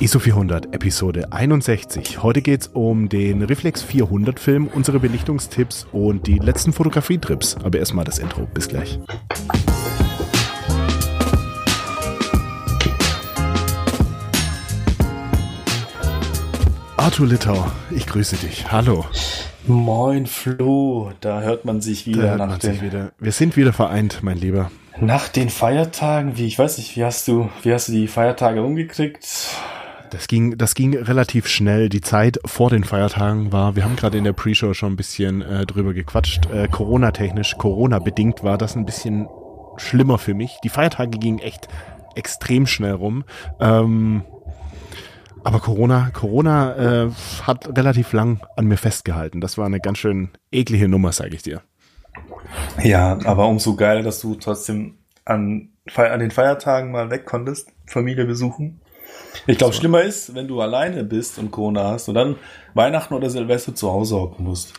[0.00, 2.22] ISO 400, Episode 61.
[2.22, 7.56] Heute geht es um den Reflex 400 Film, unsere Belichtungstipps und die letzten Fotografietrips.
[7.64, 8.46] Aber erstmal das Intro.
[8.54, 9.00] Bis gleich.
[16.96, 18.70] Arthur Littau, ich grüße dich.
[18.70, 19.04] Hallo.
[19.66, 23.10] Moin Flo, da hört man sich wieder nach man den wieder.
[23.18, 24.70] Wir sind wieder vereint, mein Lieber.
[25.00, 28.62] Nach den Feiertagen, wie ich weiß nicht, wie hast du, wie hast du die Feiertage
[28.62, 29.26] umgekriegt?
[30.10, 31.88] Das ging, das ging relativ schnell.
[31.88, 35.42] Die Zeit vor den Feiertagen war, wir haben gerade in der Pre-Show schon ein bisschen
[35.42, 36.46] äh, drüber gequatscht.
[36.50, 39.28] Äh, Corona-technisch, Corona-bedingt war das ein bisschen
[39.76, 40.58] schlimmer für mich.
[40.64, 41.68] Die Feiertage gingen echt
[42.14, 43.24] extrem schnell rum.
[43.60, 44.22] Ähm,
[45.44, 47.10] aber Corona, Corona äh,
[47.42, 49.40] hat relativ lang an mir festgehalten.
[49.40, 51.62] Das war eine ganz schön eklige Nummer, sage ich dir.
[52.82, 58.24] Ja, aber umso geiler, dass du trotzdem an, an den Feiertagen mal weg konntest, Familie
[58.24, 58.80] besuchen.
[59.46, 59.80] Ich glaube, so.
[59.80, 62.36] schlimmer ist, wenn du alleine bist und Corona hast und dann
[62.74, 64.74] Weihnachten oder Silvester zu Hause hocken musst.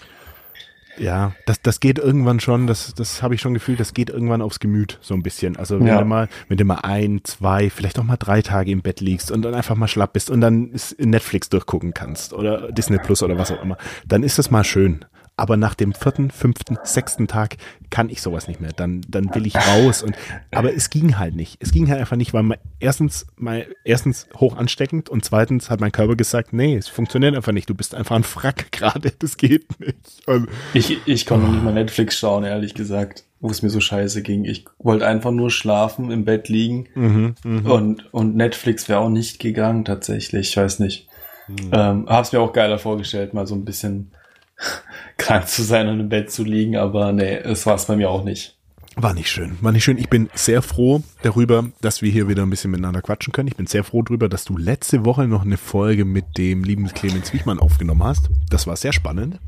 [1.00, 4.42] Ja, das, das geht irgendwann schon, das, das habe ich schon gefühlt, das geht irgendwann
[4.42, 5.56] aufs Gemüt so ein bisschen.
[5.56, 6.00] Also wenn ja.
[6.00, 9.32] du mal, wenn du mal ein, zwei, vielleicht auch mal drei Tage im Bett liegst
[9.32, 13.38] und dann einfach mal schlapp bist und dann Netflix durchgucken kannst oder Disney Plus oder
[13.38, 15.06] was auch immer, dann ist das mal schön
[15.40, 17.58] aber nach dem vierten, fünften, sechsten Tag
[17.90, 18.72] kann ich sowas nicht mehr.
[18.76, 20.16] Dann, dann will ich raus und,
[20.52, 21.58] aber es ging halt nicht.
[21.60, 25.80] Es ging halt einfach nicht, weil man erstens mal, erstens hoch ansteckend und zweitens hat
[25.80, 27.70] mein Körper gesagt, nee, es funktioniert einfach nicht.
[27.70, 29.12] Du bist einfach ein Frack gerade.
[29.18, 30.28] Das geht nicht.
[30.28, 31.52] Und, ich, ich konnte oh.
[31.52, 34.44] nicht mal Netflix schauen, ehrlich gesagt, wo es mir so scheiße ging.
[34.44, 37.72] Ich wollte einfach nur schlafen, im Bett liegen mhm, mh.
[37.72, 40.50] und, und Netflix wäre auch nicht gegangen, tatsächlich.
[40.50, 41.08] Ich weiß nicht.
[41.48, 41.72] Mhm.
[41.72, 44.12] Ähm, hab's mir auch geiler vorgestellt, mal so ein bisschen
[45.18, 48.10] krank zu sein und im Bett zu liegen, aber nee, es war es bei mir
[48.10, 48.56] auch nicht.
[48.96, 49.98] War nicht schön, war nicht schön.
[49.98, 53.48] Ich bin sehr froh darüber, dass wir hier wieder ein bisschen miteinander quatschen können.
[53.48, 56.88] Ich bin sehr froh darüber, dass du letzte Woche noch eine Folge mit dem lieben
[56.88, 58.30] Clemens Wichmann aufgenommen hast.
[58.50, 59.40] Das war sehr spannend.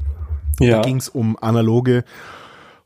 [0.60, 0.78] Ja.
[0.78, 2.06] Da ging es um analoge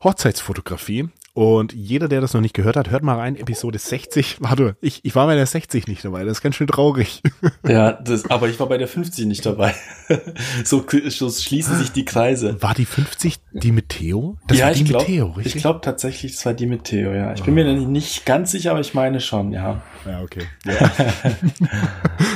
[0.02, 1.08] Hochzeitsfotografie.
[1.36, 4.36] Und jeder, der das noch nicht gehört hat, hört mal rein, Episode 60.
[4.40, 7.22] Warte, ich, ich war bei der 60 nicht dabei, das ist ganz schön traurig.
[7.68, 9.74] Ja, das, aber ich war bei der 50 nicht dabei.
[10.64, 12.62] so, so schließen sich die Kreise.
[12.62, 14.38] War die 50 die mit Theo?
[14.46, 15.56] Das ja, war die ich glaub, mit Theo, richtig?
[15.56, 17.34] Ich glaube tatsächlich, es war die mit Theo, ja.
[17.34, 19.82] Ich bin mir nicht ganz sicher, aber ich meine schon, ja.
[20.06, 20.44] Ja, okay.
[20.64, 20.90] Ja.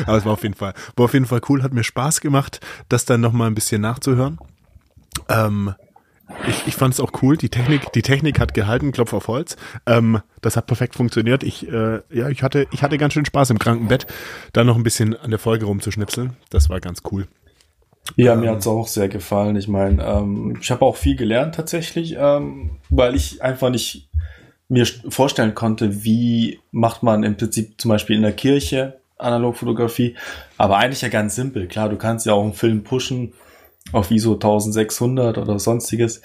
[0.06, 2.60] aber es war auf jeden Fall, war auf jeden Fall cool, hat mir Spaß gemacht,
[2.88, 4.38] das dann nochmal ein bisschen nachzuhören.
[5.28, 5.74] Ähm,
[6.46, 7.36] ich, ich fand es auch cool.
[7.36, 9.56] Die Technik, die Technik hat gehalten, Klopf auf Holz.
[9.86, 11.42] Ähm, das hat perfekt funktioniert.
[11.42, 14.06] Ich, äh, ja, ich hatte, ich hatte ganz schön Spaß im Krankenbett,
[14.52, 16.36] da noch ein bisschen an der Folge rumzuschnipseln.
[16.50, 17.26] Das war ganz cool.
[18.16, 19.56] Ja, ähm, mir hat's auch sehr gefallen.
[19.56, 24.08] Ich meine, ähm, ich habe auch viel gelernt tatsächlich, ähm, weil ich einfach nicht
[24.68, 30.16] mir vorstellen konnte, wie macht man im Prinzip zum Beispiel in der Kirche Analogfotografie.
[30.56, 31.66] Aber eigentlich ja ganz simpel.
[31.68, 33.32] Klar, du kannst ja auch einen Film pushen
[33.92, 36.22] auf ISO 1600 oder sonstiges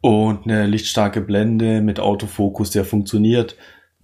[0.00, 3.56] und eine lichtstarke Blende mit Autofokus, der funktioniert.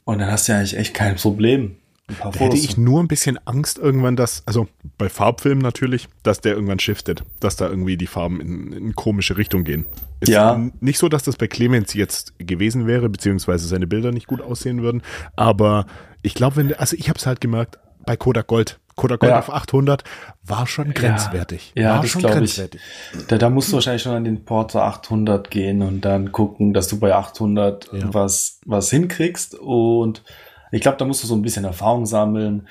[0.05, 1.77] Und dann hast du ja eigentlich echt kein Problem.
[2.21, 4.67] Da hätte ich nur ein bisschen Angst irgendwann, dass, also
[4.99, 9.37] bei Farbfilmen natürlich, dass der irgendwann shiftet, dass da irgendwie die Farben in, in komische
[9.37, 9.87] Richtung gehen.
[10.21, 10.61] Ist ja.
[10.81, 14.83] nicht so, dass das bei Clemens jetzt gewesen wäre, beziehungsweise seine Bilder nicht gut aussehen
[14.83, 15.03] würden,
[15.37, 15.87] aber
[16.23, 19.39] ich glaube, wenn, also ich habe es halt gemerkt, bei Kodak Gold, Kodak Gold ja.
[19.39, 20.05] auf 800
[20.45, 21.73] war schon grenzwertig.
[21.77, 22.81] Ja, war das schon grenzwertig.
[23.13, 23.27] Ich.
[23.27, 26.89] Da, da musst du wahrscheinlich schon an den Porter 800 gehen und dann gucken, dass
[26.89, 28.15] du bei 800 ja.
[28.15, 29.55] was, was hinkriegst.
[29.55, 30.23] Und
[30.71, 32.69] ich glaube, da musst du so ein bisschen Erfahrung sammeln.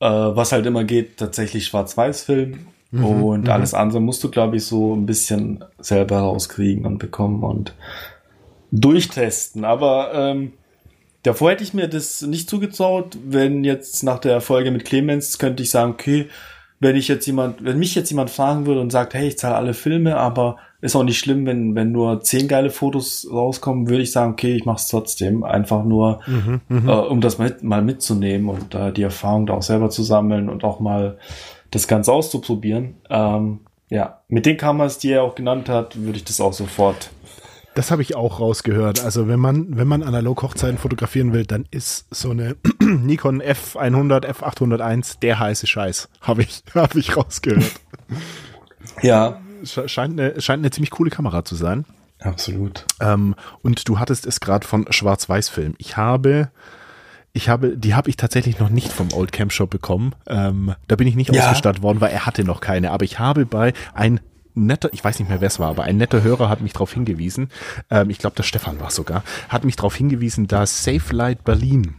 [0.00, 2.68] Äh, was halt immer geht, tatsächlich Schwarz-Weiß-Film.
[2.90, 3.50] Mhm, und mhm.
[3.50, 7.74] alles andere musst du, glaube ich, so ein bisschen selber rauskriegen und bekommen und
[8.70, 9.64] durchtesten.
[9.64, 10.52] Aber ähm,
[11.22, 13.16] Davor hätte ich mir das nicht zugetraut.
[13.24, 16.28] Wenn jetzt nach der Folge mit Clemens könnte ich sagen, okay,
[16.80, 19.56] wenn ich jetzt jemand, wenn mich jetzt jemand fragen würde und sagt, hey, ich zahle
[19.56, 24.02] alle Filme, aber ist auch nicht schlimm, wenn, wenn nur zehn geile Fotos rauskommen, würde
[24.02, 25.42] ich sagen, okay, ich mache es trotzdem.
[25.42, 29.54] Einfach nur, mhm, mhm, äh, um das mit, mal mitzunehmen und äh, die Erfahrung da
[29.54, 31.18] auch selber zu sammeln und auch mal
[31.72, 32.94] das Ganze auszuprobieren.
[33.10, 33.60] Ähm,
[33.90, 37.10] ja, mit den Kameras, die er auch genannt hat, würde ich das auch sofort
[37.78, 39.04] das habe ich auch rausgehört.
[39.04, 44.26] Also wenn man, wenn man analog Hochzeiten fotografieren will, dann ist so eine Nikon F100,
[44.26, 46.08] F801 der heiße Scheiß.
[46.20, 47.70] Habe ich, habe ich rausgehört.
[49.00, 49.40] Ja.
[49.62, 51.84] Scheint eine, scheint eine ziemlich coole Kamera zu sein.
[52.18, 52.84] Absolut.
[52.98, 55.76] Ähm, und du hattest es gerade von Schwarz-Weiß-Film.
[55.78, 56.50] Ich habe,
[57.32, 60.16] ich habe, die habe ich tatsächlich noch nicht vom Old Camp Shop bekommen.
[60.26, 61.42] Ähm, da bin ich nicht ja.
[61.42, 62.90] ausgestattet worden, weil er hatte noch keine.
[62.90, 64.18] Aber ich habe bei ein
[64.54, 66.92] netter, ich weiß nicht mehr, wer es war, aber ein netter Hörer hat mich darauf
[66.92, 67.50] hingewiesen,
[67.90, 71.94] ähm, ich glaube, der Stefan war sogar, hat mich darauf hingewiesen, dass Safe Light Berlin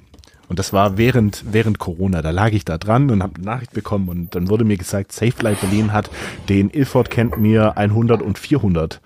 [0.47, 2.23] Und das war während, während Corona.
[2.23, 5.11] Da lag ich da dran und habe eine Nachricht bekommen und dann wurde mir gesagt,
[5.11, 6.09] Safely Berlin hat
[6.49, 8.99] den Ilford kennt mir 100 und 400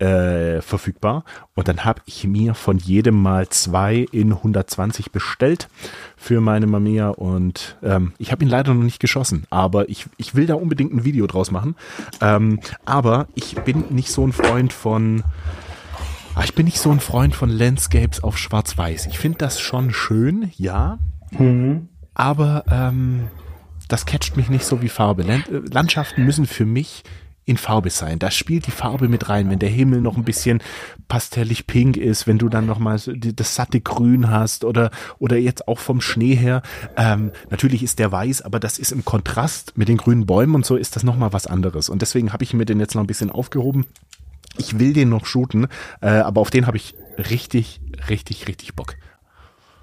[0.00, 1.24] äh, verfügbar.
[1.54, 5.68] Und dann habe ich mir von jedem mal zwei in 120 bestellt
[6.16, 7.08] für meine Mamiya.
[7.08, 10.92] Und ähm, ich habe ihn leider noch nicht geschossen, aber ich, ich will da unbedingt
[10.92, 11.76] ein Video draus machen.
[12.20, 15.22] Ähm, aber ich bin nicht so ein Freund von
[16.36, 19.06] Ah, ich bin nicht so ein Freund von Landscapes auf Schwarz-Weiß.
[19.06, 21.00] Ich finde das schon schön, ja.
[21.32, 21.88] Mhm.
[22.14, 23.28] Aber ähm,
[23.88, 25.24] das catcht mich nicht so wie Farbe.
[25.24, 27.02] Land Landschaften müssen für mich
[27.50, 28.18] in Farbe sein.
[28.18, 30.62] Da spielt die Farbe mit rein, wenn der Himmel noch ein bisschen
[31.08, 35.68] pastellig pink ist, wenn du dann noch mal das satte Grün hast oder oder jetzt
[35.68, 36.62] auch vom Schnee her.
[36.96, 40.64] Ähm, natürlich ist der weiß, aber das ist im Kontrast mit den grünen Bäumen und
[40.64, 41.88] so ist das noch mal was anderes.
[41.88, 43.84] Und deswegen habe ich mir den jetzt noch ein bisschen aufgehoben
[44.58, 45.68] ich will den noch shooten,
[46.00, 48.96] äh, aber auf den habe ich richtig, richtig, richtig Bock.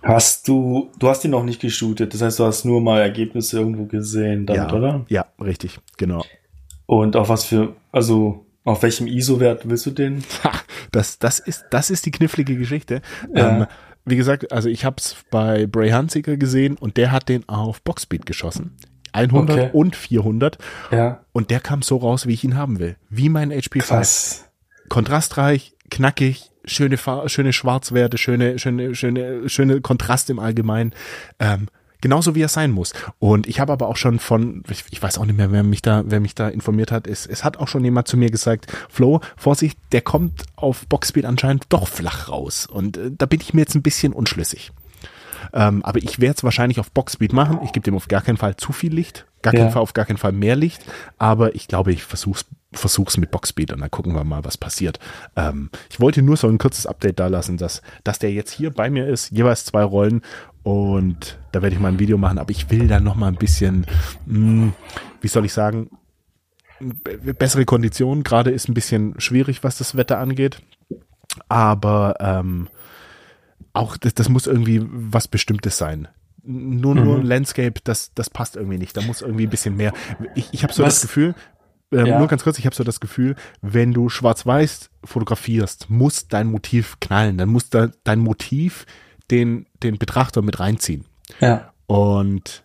[0.04, 3.58] Hast du, du hast ihn noch nicht geshootet, das heißt, du hast nur mal Ergebnisse
[3.60, 5.06] irgendwo gesehen damit, ja, oder?
[5.10, 6.24] Ja, richtig, genau.
[6.88, 10.24] Und auf was für, also auf welchem ISO-Wert willst du den?
[10.92, 13.02] das, das ist, das ist die knifflige Geschichte.
[13.36, 13.58] Ja.
[13.58, 13.66] Ähm,
[14.06, 17.84] wie gesagt, also ich habe es bei Bray Hunziker gesehen und der hat den auf
[17.84, 18.76] Boxspeed geschossen.
[19.14, 19.70] 100 okay.
[19.74, 20.58] und 400.
[20.92, 21.24] Ja.
[21.34, 22.96] Und der kam so raus, wie ich ihn haben will.
[23.10, 23.80] Wie mein HP5.
[23.84, 24.48] Krass
[24.90, 26.98] kontrastreich, knackig, schöne,
[27.28, 30.94] schöne Schwarzwerte, schöne, schöne, schöne, schöne Kontrast im Allgemeinen.
[31.40, 31.68] Ähm,
[32.02, 32.94] genauso wie er sein muss.
[33.20, 35.82] Und ich habe aber auch schon von, ich, ich, weiß auch nicht mehr, wer mich
[35.82, 38.68] da, wer mich da informiert hat, es, es hat auch schon jemand zu mir gesagt,
[38.90, 42.68] Flo, Vorsicht, der kommt auf Boxspeed anscheinend doch flach raus.
[42.68, 44.72] Und äh, da bin ich mir jetzt ein bisschen unschlüssig.
[45.54, 47.60] Ähm, aber ich werde es wahrscheinlich auf Boxspeed machen.
[47.64, 49.62] Ich gebe dem auf gar keinen Fall zu viel Licht, gar ja.
[49.62, 50.84] keinen Fall auf gar keinen Fall mehr Licht.
[51.18, 54.58] Aber ich glaube, ich versuche es versuch's mit Boxspeed und dann gucken wir mal, was
[54.58, 55.00] passiert.
[55.36, 58.72] Ähm, ich wollte nur so ein kurzes Update da lassen, dass, dass der jetzt hier
[58.72, 60.22] bei mir ist, jeweils zwei Rollen
[60.68, 63.38] und da werde ich mal ein Video machen, aber ich will dann noch mal ein
[63.38, 63.86] bisschen,
[64.26, 64.74] mh, hm,
[65.22, 65.90] wie soll ich sagen,
[67.40, 68.26] bessere Konditionen.
[68.26, 70.62] Gerade ist ein bisschen schwierig, was das Wetter angeht,
[71.48, 72.68] aber ähm,
[73.72, 76.10] auch das, das muss irgendwie was Bestimmtes sein
[76.50, 77.26] nur nur mhm.
[77.26, 78.96] Landscape, das das passt irgendwie nicht.
[78.96, 79.92] Da muss irgendwie ein bisschen mehr.
[80.34, 81.36] Ich, ich habe so was, das Gefühl,
[81.92, 82.20] ähm, ja.
[82.20, 87.02] Nur ganz kurz, ich habe so das Gefühl, wenn du schwarz-weiß fotografierst, muss dein Motiv
[87.02, 87.38] knallen.
[87.38, 88.86] Dann muss da dein Motiv
[89.32, 91.06] den, den Betrachter mit reinziehen.
[91.40, 91.74] Ja.
[91.88, 92.64] Und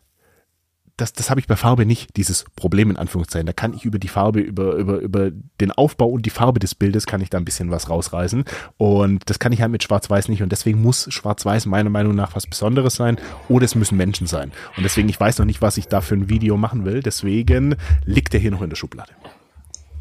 [0.97, 3.47] das, das habe ich bei Farbe nicht, dieses Problem in Anführungszeichen.
[3.47, 5.31] Da kann ich über die Farbe, über, über, über
[5.61, 8.45] den Aufbau und die Farbe des Bildes kann ich da ein bisschen was rausreißen.
[8.77, 10.43] Und das kann ich halt mit Schwarz-Weiß nicht.
[10.43, 13.19] Und deswegen muss Schwarz-Weiß meiner Meinung nach was Besonderes sein.
[13.49, 14.53] Oder es müssen Menschen sein.
[14.77, 17.03] Und deswegen, ich weiß noch nicht, was ich da für ein Video machen will.
[17.03, 19.13] Deswegen liegt der hier noch in der Schublade.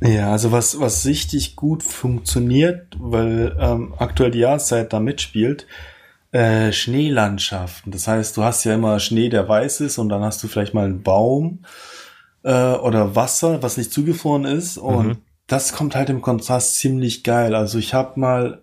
[0.04, 5.68] Ja, also was, was richtig gut funktioniert, weil ähm, aktuell die Jahreszeit da mitspielt,
[6.32, 7.92] äh, Schneelandschaften.
[7.92, 10.74] Das heißt, du hast ja immer Schnee, der weiß ist, und dann hast du vielleicht
[10.74, 11.66] mal einen Baum
[12.44, 14.78] äh, oder Wasser, was nicht zugefroren ist.
[14.78, 15.18] Und mhm.
[15.48, 17.56] das kommt halt im Kontrast ziemlich geil.
[17.56, 18.62] Also ich habe mal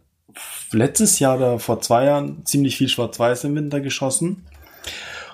[0.72, 4.44] letztes Jahr oder vor zwei Jahren ziemlich viel Schwarz-Weiß im Winter geschossen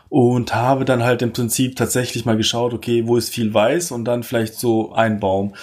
[0.09, 4.05] und habe dann halt im Prinzip tatsächlich mal geschaut, okay, wo ist viel weiß und
[4.05, 5.55] dann vielleicht so ein Baum.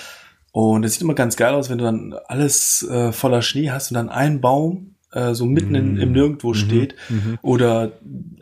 [0.52, 3.92] Und es sieht immer ganz geil aus, wenn du dann alles äh, voller Schnee hast
[3.92, 6.16] und dann ein Baum äh, so mitten in, im mhm.
[6.16, 6.56] Nirgendwo mhm.
[6.56, 7.38] steht mhm.
[7.42, 7.94] oder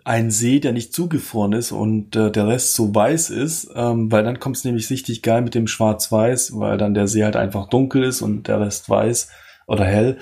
[0.04, 4.24] ein See, der nicht zugefroren ist und äh, der Rest so weiß ist, ähm, weil
[4.24, 7.70] dann kommt es nämlich richtig geil mit dem Schwarz-Weiß, weil dann der See halt einfach
[7.70, 9.30] dunkel ist und der Rest weiß
[9.68, 10.18] oder hell.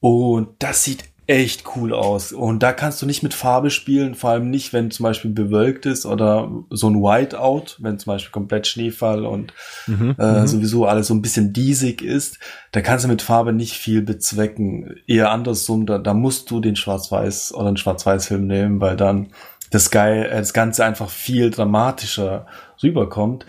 [0.00, 2.32] Und das sieht echt cool aus.
[2.32, 5.84] Und da kannst du nicht mit Farbe spielen, vor allem nicht, wenn zum Beispiel bewölkt
[5.84, 9.52] ist oder so ein Whiteout, wenn zum Beispiel komplett Schneefall und
[9.88, 10.46] mhm, äh, mhm.
[10.46, 12.38] sowieso alles so ein bisschen diesig ist.
[12.70, 14.94] Da kannst du mit Farbe nicht viel bezwecken.
[15.08, 19.32] Eher andersrum, da, da musst du den Schwarz-Weiß oder einen Schwarz-Weiß-Film nehmen, weil dann
[19.70, 22.46] das, geil, äh, das Ganze einfach viel dramatischer
[22.82, 23.46] rüberkommt.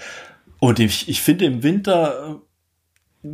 [0.59, 2.41] Und ich, ich finde im Winter
[3.23, 3.27] äh,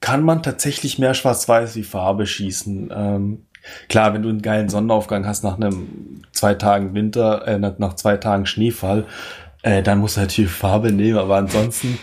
[0.00, 2.90] kann man tatsächlich mehr Schwarz-Weiß wie Farbe schießen.
[2.94, 3.46] Ähm,
[3.88, 8.16] Klar, wenn du einen geilen Sonnenaufgang hast nach einem zwei Tagen Winter, äh, nach zwei
[8.16, 9.06] Tagen Schneefall,
[9.62, 11.98] äh, dann musst du natürlich Farbe nehmen, aber ansonsten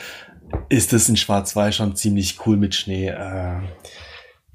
[0.70, 3.10] ist es in Schwarz-Weiß schon ziemlich cool mit Schnee.
[3.10, 3.60] Äh,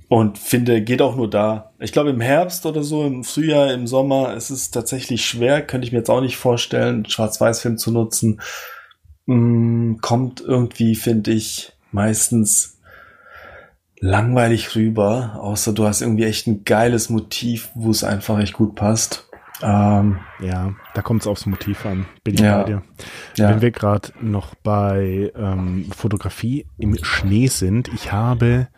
[0.09, 1.73] und finde, geht auch nur da.
[1.81, 5.87] Ich glaube, im Herbst oder so, im Frühjahr, im Sommer, ist es tatsächlich schwer, könnte
[5.87, 8.41] ich mir jetzt auch nicht vorstellen, Schwarz-Weiß-Film zu nutzen.
[9.27, 12.74] Mm, kommt irgendwie, finde ich, meistens
[14.05, 18.75] langweilig rüber, außer du hast irgendwie echt ein geiles Motiv, wo es einfach echt gut
[18.75, 19.31] passt.
[19.63, 22.83] Ähm, ja, da kommt es aufs Motiv an, bin ich ja, bei dir.
[23.37, 23.49] Ja.
[23.49, 28.69] Wenn wir gerade noch bei ähm, Fotografie im Schnee sind, ich habe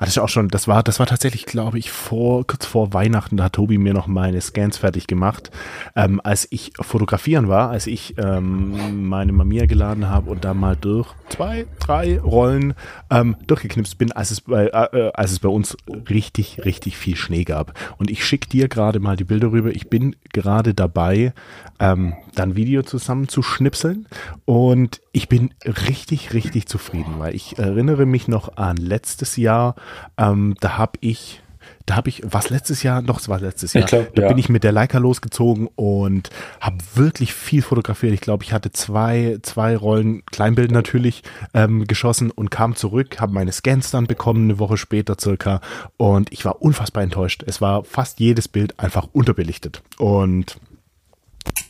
[0.00, 2.94] Ah, das ist auch schon, das war, das war tatsächlich, glaube ich, vor, kurz vor
[2.94, 5.50] Weihnachten, da hat Tobi mir noch meine Scans fertig gemacht,
[5.94, 10.74] ähm, als ich fotografieren war, als ich ähm, meine Mamiya geladen habe und da mal
[10.74, 12.72] durch zwei, drei Rollen
[13.10, 15.76] ähm, durchgeknipst bin, als es bei, äh, äh als es bei uns
[16.08, 17.74] richtig, richtig viel Schnee gab.
[17.98, 19.68] Und ich schicke dir gerade mal die Bilder rüber.
[19.68, 21.34] Ich bin gerade dabei,
[21.78, 24.06] ähm, dann Video zusammen zu schnipseln
[24.46, 29.74] und ich bin richtig, richtig zufrieden, weil ich erinnere mich noch an letztes Jahr,
[30.16, 31.42] ähm, da habe ich
[31.86, 33.02] da habe ich, was letztes Jahr?
[33.02, 33.84] Doch, es war letztes Jahr.
[33.84, 34.28] Glaub, da ja.
[34.28, 38.12] bin ich mit der Leica losgezogen und habe wirklich viel fotografiert.
[38.12, 43.32] Ich glaube, ich hatte zwei, zwei Rollen Kleinbild natürlich ähm, geschossen und kam zurück, habe
[43.32, 45.60] meine Scans dann bekommen, eine Woche später circa.
[45.96, 47.42] Und ich war unfassbar enttäuscht.
[47.46, 49.82] Es war fast jedes Bild einfach unterbelichtet.
[49.98, 50.60] Und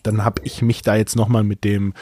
[0.03, 1.95] dann habe ich mich da jetzt nochmal mit dem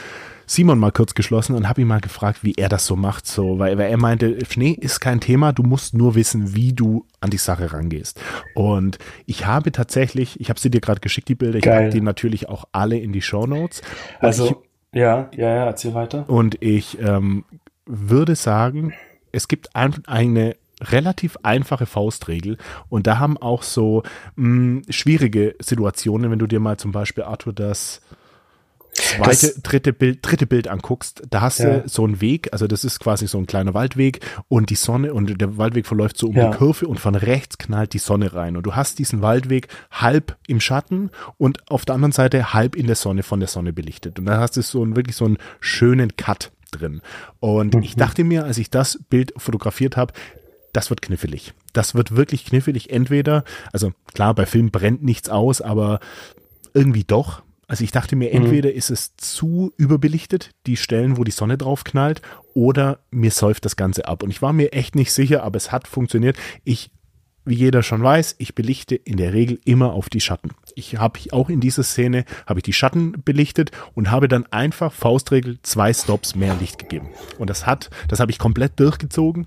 [0.48, 3.26] Simon mal kurz geschlossen und habe ihn mal gefragt, wie er das so macht.
[3.26, 7.06] So, weil, weil er meinte, Schnee ist kein Thema, du musst nur wissen, wie du
[7.20, 8.18] an die Sache rangehst.
[8.54, 12.00] Und ich habe tatsächlich, ich habe sie dir gerade geschickt, die Bilder, ich habe die
[12.00, 13.82] natürlich auch alle in die Show Notes.
[14.20, 14.62] Also,
[14.92, 16.28] ich, ja, ja, ja, erzähl weiter.
[16.28, 17.44] Und ich ähm,
[17.84, 18.94] würde sagen,
[19.32, 22.56] es gibt ein, eine relativ einfache Faustregel
[22.88, 24.02] und da haben auch so
[24.36, 28.00] mh, schwierige Situationen, wenn du dir mal zum Beispiel Arthur das
[28.92, 31.78] zweite, das, dritte Bild, dritte Bild anguckst, da hast ja.
[31.78, 35.14] du so einen Weg, also das ist quasi so ein kleiner Waldweg und die Sonne
[35.14, 36.50] und der Waldweg verläuft so um ja.
[36.50, 40.36] die Kurve und von rechts knallt die Sonne rein und du hast diesen Waldweg halb
[40.46, 44.18] im Schatten und auf der anderen Seite halb in der Sonne von der Sonne belichtet
[44.18, 47.00] und da hast du so einen, wirklich so einen schönen Cut drin.
[47.40, 47.82] Und mhm.
[47.82, 50.12] ich dachte mir, als ich das Bild fotografiert habe,
[50.72, 51.54] das wird knifflig.
[51.72, 52.90] Das wird wirklich knifflig.
[52.90, 56.00] Entweder, also klar, bei Film brennt nichts aus, aber
[56.74, 57.42] irgendwie doch.
[57.68, 58.46] Also ich dachte mir, mhm.
[58.46, 62.22] entweder ist es zu überbelichtet, die Stellen, wo die Sonne drauf knallt,
[62.54, 64.22] oder mir säuft das Ganze ab.
[64.22, 66.36] Und ich war mir echt nicht sicher, aber es hat funktioniert.
[66.64, 66.90] Ich,
[67.44, 70.50] wie jeder schon weiß, ich belichte in der Regel immer auf die Schatten.
[70.76, 74.92] Ich habe auch in dieser Szene, habe ich die Schatten belichtet und habe dann einfach
[74.92, 77.10] Faustregel zwei Stops mehr Licht gegeben.
[77.38, 79.46] Und das hat, das habe ich komplett durchgezogen.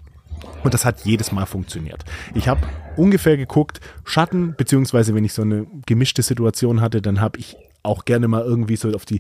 [0.64, 2.04] Und das hat jedes Mal funktioniert.
[2.34, 2.62] Ich habe
[2.98, 8.06] ungefähr geguckt, Schatten, beziehungsweise wenn ich so eine gemischte Situation hatte, dann habe ich auch
[8.06, 9.20] gerne mal irgendwie so auf die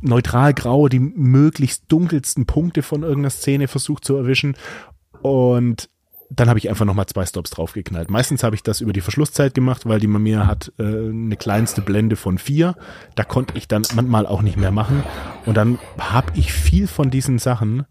[0.00, 4.56] neutral graue, die möglichst dunkelsten Punkte von irgendeiner Szene versucht zu erwischen.
[5.22, 5.88] Und
[6.30, 8.10] dann habe ich einfach nochmal zwei Stops draufgeknallt.
[8.10, 11.80] Meistens habe ich das über die Verschlusszeit gemacht, weil die Mamiya hat äh, eine kleinste
[11.80, 12.74] Blende von vier.
[13.14, 15.02] Da konnte ich dann manchmal auch nicht mehr machen.
[15.46, 17.84] Und dann habe ich viel von diesen Sachen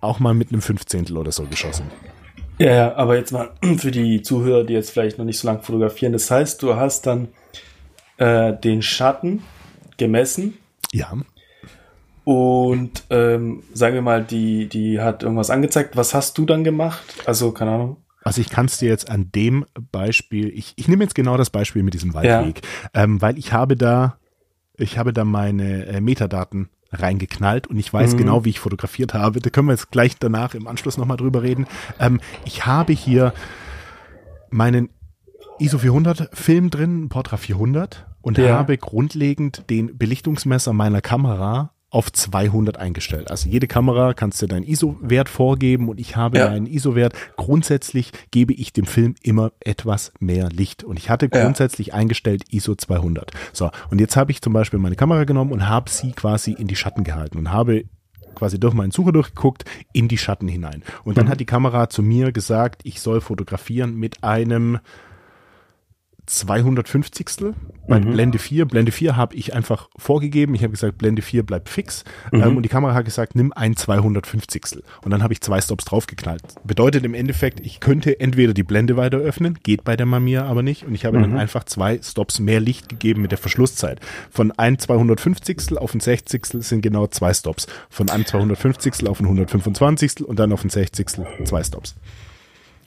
[0.00, 1.86] auch mal mit einem Fünfzehntel oder so geschossen.
[2.58, 6.12] Ja, aber jetzt mal für die Zuhörer, die jetzt vielleicht noch nicht so lange fotografieren.
[6.12, 7.28] Das heißt, du hast dann
[8.16, 9.42] äh, den Schatten
[9.96, 10.54] gemessen.
[10.92, 11.12] Ja.
[12.24, 15.96] Und ähm, sagen wir mal, die, die hat irgendwas angezeigt.
[15.96, 17.04] Was hast du dann gemacht?
[17.26, 17.96] Also, keine Ahnung.
[18.24, 21.50] Also ich kann es dir jetzt an dem Beispiel, ich, ich nehme jetzt genau das
[21.50, 22.62] Beispiel mit diesem Waldweg,
[22.94, 23.02] ja.
[23.02, 24.16] ähm, weil ich habe da,
[24.78, 28.18] ich habe da meine äh, Metadaten reingeknallt und ich weiß mhm.
[28.18, 29.40] genau, wie ich fotografiert habe.
[29.40, 31.66] Da können wir jetzt gleich danach im Anschluss nochmal drüber reden.
[32.00, 33.34] Ähm, ich habe hier
[34.48, 34.88] meinen
[35.58, 38.58] ISO 400 Film drin, Portra 400 und ja.
[38.58, 43.30] habe grundlegend den Belichtungsmesser meiner Kamera auf 200 eingestellt.
[43.30, 46.48] Also jede Kamera kannst du deinen ISO-Wert vorgeben und ich habe ja.
[46.48, 47.14] einen ISO-Wert.
[47.36, 51.94] Grundsätzlich gebe ich dem Film immer etwas mehr Licht und ich hatte grundsätzlich ja.
[51.94, 53.30] eingestellt ISO 200.
[53.52, 56.66] So, und jetzt habe ich zum Beispiel meine Kamera genommen und habe sie quasi in
[56.66, 57.84] die Schatten gehalten und habe
[58.34, 60.82] quasi durch meinen Sucher durchgeguckt in die Schatten hinein.
[61.04, 61.30] Und dann mhm.
[61.30, 64.80] hat die Kamera zu mir gesagt, ich soll fotografieren mit einem
[66.26, 67.54] 250.
[67.86, 68.12] Bei mhm.
[68.12, 68.64] Blende 4.
[68.64, 70.54] Blende 4 habe ich einfach vorgegeben.
[70.54, 72.04] Ich habe gesagt, Blende 4 bleibt fix.
[72.32, 72.42] Mhm.
[72.42, 74.82] Ähm, und die Kamera hat gesagt, nimm ein 250.
[75.02, 76.42] Und dann habe ich zwei Stops draufgeknallt.
[76.64, 80.62] Bedeutet im Endeffekt, ich könnte entweder die Blende weiter öffnen, geht bei der Mamiya aber
[80.62, 80.84] nicht.
[80.84, 81.22] Und ich habe mhm.
[81.22, 84.00] dann einfach zwei Stops mehr Licht gegeben mit der Verschlusszeit.
[84.30, 85.76] Von ein 250.
[85.76, 86.46] auf ein 60.
[86.60, 87.66] sind genau zwei Stops.
[87.90, 89.06] Von einem 250.
[89.08, 90.24] auf ein 125.
[90.24, 91.06] und dann auf ein 60.
[91.44, 91.94] zwei Stops.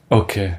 [0.08, 0.56] Okay.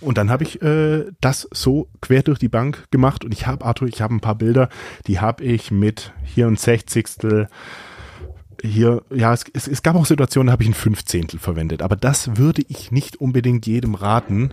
[0.00, 3.64] Und dann habe ich äh, das so quer durch die Bank gemacht und ich habe,
[3.64, 4.68] Arthur, ich habe ein paar Bilder,
[5.06, 7.48] die habe ich mit hier ein Sechzigstel,
[8.62, 11.96] hier, ja, es, es, es gab auch Situationen, da habe ich ein Fünfzehntel verwendet, aber
[11.96, 14.52] das würde ich nicht unbedingt jedem raten,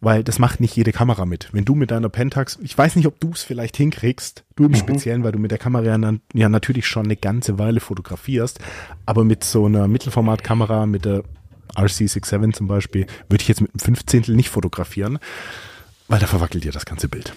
[0.00, 1.48] weil das macht nicht jede Kamera mit.
[1.52, 4.72] Wenn du mit deiner Pentax, ich weiß nicht, ob du es vielleicht hinkriegst, du im
[4.72, 4.76] mhm.
[4.76, 8.60] Speziellen, weil du mit der Kamera ja, ja natürlich schon eine ganze Weile fotografierst,
[9.06, 11.22] aber mit so einer Mittelformatkamera, mit der
[11.74, 15.18] RC67 zum Beispiel, würde ich jetzt mit einem Fünfzehntel nicht fotografieren,
[16.08, 17.34] weil da verwackelt dir das ganze Bild.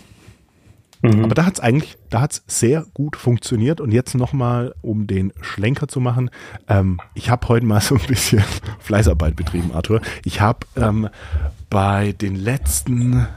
[1.02, 1.24] Mhm.
[1.24, 3.82] Aber da hat es eigentlich, da hat es sehr gut funktioniert.
[3.82, 6.30] Und jetzt nochmal, um den Schlenker zu machen.
[6.68, 8.44] Ähm, ich habe heute mal so ein bisschen
[8.80, 10.02] Fleißarbeit betrieben, Arthur.
[10.26, 11.10] Ich habe ähm,
[11.70, 13.28] bei den letzten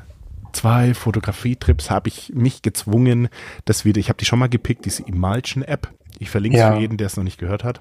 [0.52, 3.28] zwei Fotografietrips habe ich mich gezwungen,
[3.64, 5.88] das wieder, ich habe die schon mal gepickt, diese Emulsion-App.
[6.18, 6.72] Ich verlinke es ja.
[6.74, 7.80] für jeden, der es noch nicht gehört hat.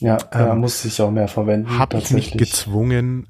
[0.00, 1.78] Ja, ähm, muss ich auch mehr verwenden.
[1.78, 3.26] Habe ich mich gezwungen,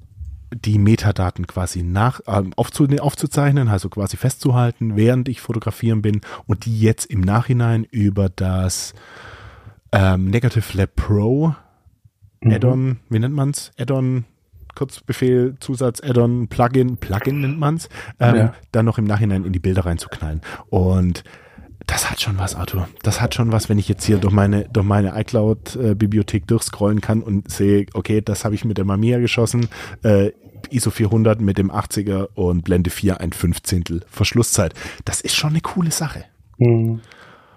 [0.54, 6.66] die Metadaten quasi nach äh, aufzu, aufzuzeichnen, also quasi festzuhalten, während ich fotografieren bin und
[6.66, 8.94] die jetzt im Nachhinein über das
[9.92, 11.54] ähm, Negative Lab Pro
[12.40, 12.52] mhm.
[12.52, 13.70] Add-on, wie nennt man's?
[13.78, 14.24] Add-on
[14.74, 17.88] Kurzbefehl, Zusatz, Add-on, Plugin, Plugin nennt man's,
[18.18, 18.54] ähm, ja.
[18.72, 20.40] dann noch im Nachhinein in die Bilder reinzuknallen.
[20.70, 21.24] Und
[21.86, 22.88] das hat schon was, Arthur.
[23.02, 27.22] Das hat schon was, wenn ich jetzt hier durch meine, durch meine iCloud-Bibliothek durchscrollen kann
[27.22, 29.68] und sehe, okay, das habe ich mit der Mamiya geschossen,
[30.02, 30.32] äh,
[30.70, 34.74] ISO 400 mit dem 80er und Blende 4 ein Fünfzehntel Verschlusszeit.
[35.04, 36.24] Das ist schon eine coole Sache.
[36.58, 37.00] Mhm.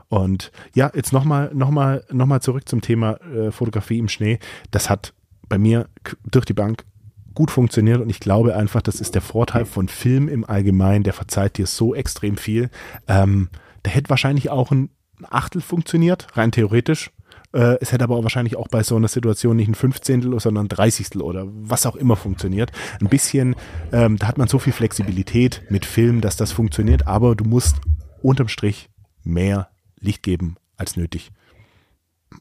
[0.09, 4.39] Und ja, jetzt nochmal noch mal, noch mal zurück zum Thema äh, Fotografie im Schnee.
[4.71, 5.13] Das hat
[5.49, 5.87] bei mir
[6.29, 6.85] durch die Bank
[7.33, 11.13] gut funktioniert und ich glaube einfach, das ist der Vorteil von Film im Allgemeinen, der
[11.13, 12.69] verzeiht dir so extrem viel.
[13.07, 13.49] Ähm,
[13.85, 14.89] da hätte wahrscheinlich auch ein
[15.29, 17.11] Achtel funktioniert, rein theoretisch.
[17.53, 20.65] Äh, es hätte aber auch wahrscheinlich auch bei so einer Situation nicht ein Fünfzehntel, sondern
[20.65, 22.71] ein Dreißigstel oder was auch immer funktioniert.
[22.99, 23.55] Ein bisschen,
[23.91, 27.77] ähm, da hat man so viel Flexibilität mit Film, dass das funktioniert, aber du musst
[28.23, 28.89] unterm Strich
[29.23, 31.31] mehr Licht geben als nötig.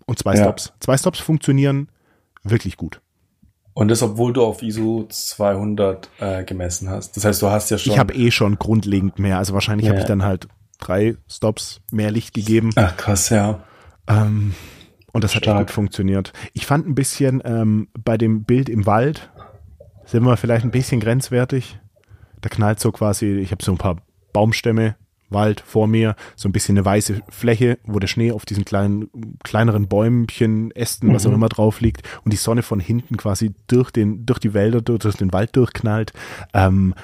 [0.06, 0.44] Und zwei ja.
[0.44, 0.72] Stops.
[0.80, 1.88] Zwei Stops funktionieren
[2.42, 3.02] wirklich gut.
[3.74, 7.16] Und das, obwohl du auf ISO 200 äh, gemessen hast.
[7.16, 7.92] Das heißt, du hast ja schon.
[7.92, 9.36] Ich habe eh schon grundlegend mehr.
[9.38, 9.90] Also wahrscheinlich ja.
[9.90, 10.48] habe ich dann halt
[10.78, 12.70] drei Stops mehr Licht gegeben.
[12.76, 13.64] Ach krass, ja.
[14.06, 14.54] Ähm,
[15.12, 15.46] und das Stark.
[15.46, 16.32] hat echt gut funktioniert.
[16.52, 19.30] Ich fand ein bisschen ähm, bei dem Bild im Wald
[20.04, 21.78] sind wir vielleicht ein bisschen grenzwertig.
[22.40, 23.96] Da knallt so quasi, ich habe so ein paar
[24.32, 24.96] Baumstämme
[25.30, 29.10] Wald vor mir, so ein bisschen eine weiße Fläche, wo der Schnee auf diesen kleinen,
[29.42, 31.36] kleineren Bäumchen, Ästen, was auch mhm.
[31.36, 35.00] immer drauf liegt und die Sonne von hinten quasi durch den, durch die Wälder, durch,
[35.00, 36.12] durch den Wald durchknallt.
[36.52, 36.94] Ähm,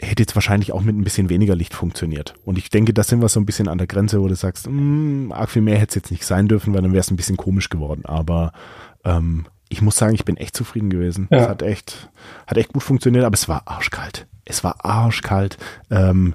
[0.00, 2.34] hätte jetzt wahrscheinlich auch mit ein bisschen weniger Licht funktioniert.
[2.44, 4.68] Und ich denke, da sind wir so ein bisschen an der Grenze, wo du sagst,
[4.68, 7.10] mh, mm, arg viel mehr hätte es jetzt nicht sein dürfen, weil dann wäre es
[7.10, 8.04] ein bisschen komisch geworden.
[8.04, 8.52] Aber
[9.04, 11.28] ähm, ich muss sagen, ich bin echt zufrieden gewesen.
[11.30, 12.10] Es hat echt,
[12.46, 14.26] hat echt gut funktioniert, aber es war arschkalt.
[14.44, 15.56] Es war arschkalt.
[15.90, 16.34] Ähm,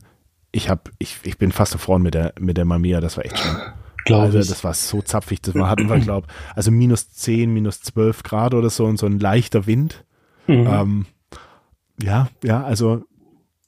[0.52, 3.38] ich habe, ich, ich bin fast erfroren mit der, mit der Mamiya, das war echt
[3.38, 3.56] schön.
[4.04, 7.82] Glaube also, das war so zapfig, das war, hatten wir, glaube also minus 10, minus
[7.82, 10.04] 12 Grad oder so und so ein leichter Wind.
[10.47, 10.67] Mhm.
[10.67, 11.06] Ähm,
[12.02, 13.04] ja, ja, also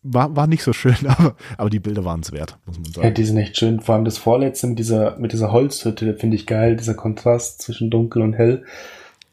[0.03, 3.07] war, war nicht so schön, aber, aber die Bilder waren es wert, muss man sagen.
[3.07, 3.79] Ja, die sind echt schön.
[3.79, 7.89] Vor allem das vorletzte mit dieser, mit dieser Holzhütte, finde ich geil, dieser Kontrast zwischen
[7.89, 8.63] dunkel und hell.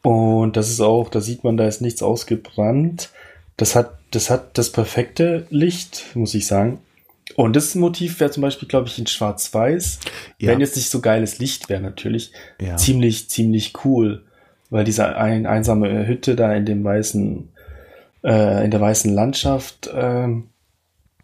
[0.03, 3.11] Und das ist auch, da sieht man, da ist nichts ausgebrannt.
[3.57, 6.79] Das hat, das hat das perfekte Licht, muss ich sagen.
[7.37, 10.01] Und das Motiv wäre zum Beispiel, glaube ich, in Schwarz-Weiß.
[10.39, 10.49] Ja.
[10.49, 12.33] Wenn jetzt nicht so geiles Licht wäre, natürlich.
[12.61, 12.77] Ja.
[12.77, 14.23] Ziemlich, ziemlich cool.
[14.71, 17.49] Weil diese ein, einsame Hütte da in dem weißen,
[18.25, 20.50] äh, in der weißen Landschaft, ähm,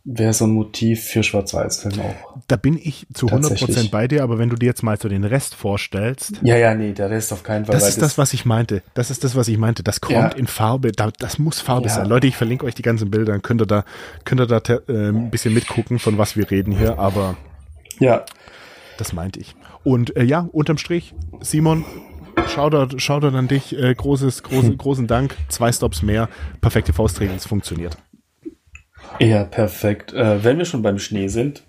[0.06, 2.38] wäre so ein Motiv für Schwarz-Weiß-Filme auch.
[2.46, 5.24] Da bin ich zu 100% bei dir, aber wenn du dir jetzt mal so den
[5.24, 6.34] Rest vorstellst.
[6.42, 7.74] Ja, ja, nee, der Rest auf keinen Fall.
[7.74, 8.82] Das ist das, das, was ich meinte.
[8.94, 9.82] Das ist das, was ich meinte.
[9.82, 10.28] Das kommt ja.
[10.28, 10.92] in Farbe.
[10.92, 11.94] Da, das muss Farbe ja.
[11.94, 12.06] sein.
[12.06, 13.84] Leute, ich verlinke euch die ganzen Bilder, dann könnt ihr da,
[14.24, 17.36] könnt ihr da äh, ein bisschen mitgucken, von was wir reden hier, aber.
[17.98, 18.24] Ja.
[18.98, 19.56] Das meinte ich.
[19.82, 21.84] Und äh, ja, unterm Strich, Simon,
[22.48, 25.36] Shoutout, Shoutout an dich, äh, großes, große, großen Dank.
[25.48, 26.28] Zwei Stops mehr,
[26.60, 27.96] perfekte Faustregel, es funktioniert.
[29.20, 30.12] Ja, perfekt.
[30.12, 31.62] Äh, wenn wir schon beim Schnee sind,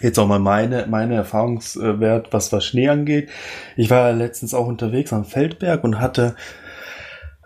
[0.00, 3.30] jetzt auch mal meine, meine Erfahrungswert, was was Schnee angeht.
[3.76, 6.36] Ich war letztens auch unterwegs am Feldberg und hatte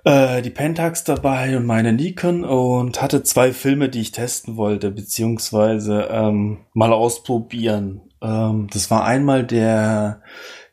[0.05, 4.91] äh, die Pentax dabei und meine Nikon und hatte zwei Filme, die ich testen wollte,
[4.91, 8.01] beziehungsweise ähm, mal ausprobieren.
[8.23, 10.23] Ähm, das war einmal der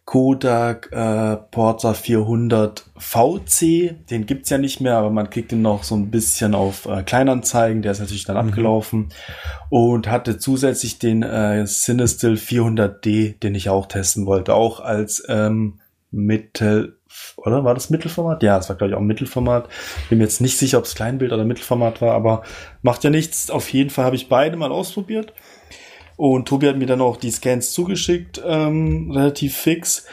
[0.06, 5.84] Kodak äh, Porta 400 VC, den gibt's ja nicht mehr, aber man kriegt ihn noch
[5.84, 8.50] so ein bisschen auf äh, Kleinanzeigen, der ist natürlich dann mhm.
[8.50, 9.10] abgelaufen
[9.70, 15.80] und hatte zusätzlich den äh, Cinestill 400D, den ich auch testen wollte, auch als ähm,
[16.12, 17.00] Mittel
[17.38, 18.44] oder war das Mittelformat?
[18.44, 19.70] Ja, es war glaube ich auch Mittelformat.
[20.10, 22.44] Bin mir jetzt nicht sicher, ob es Kleinbild oder Mittelformat war, aber
[22.82, 23.52] macht ja nichts.
[23.52, 25.34] Auf jeden Fall habe ich beide mal ausprobiert
[26.16, 30.06] und Tobi hat mir dann auch die Scans zugeschickt, ähm, relativ fix.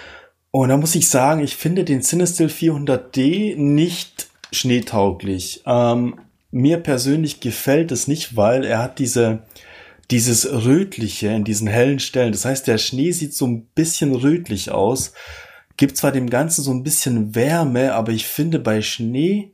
[0.50, 5.62] Und da muss ich sagen, ich finde den Cinestill 400D nicht schneetauglich.
[5.66, 6.18] Ähm,
[6.50, 9.44] mir persönlich gefällt es nicht, weil er hat diese,
[10.10, 12.32] dieses Rötliche in diesen hellen Stellen.
[12.32, 15.12] Das heißt, der Schnee sieht so ein bisschen rötlich aus.
[15.76, 19.52] Gibt zwar dem Ganzen so ein bisschen Wärme, aber ich finde bei Schnee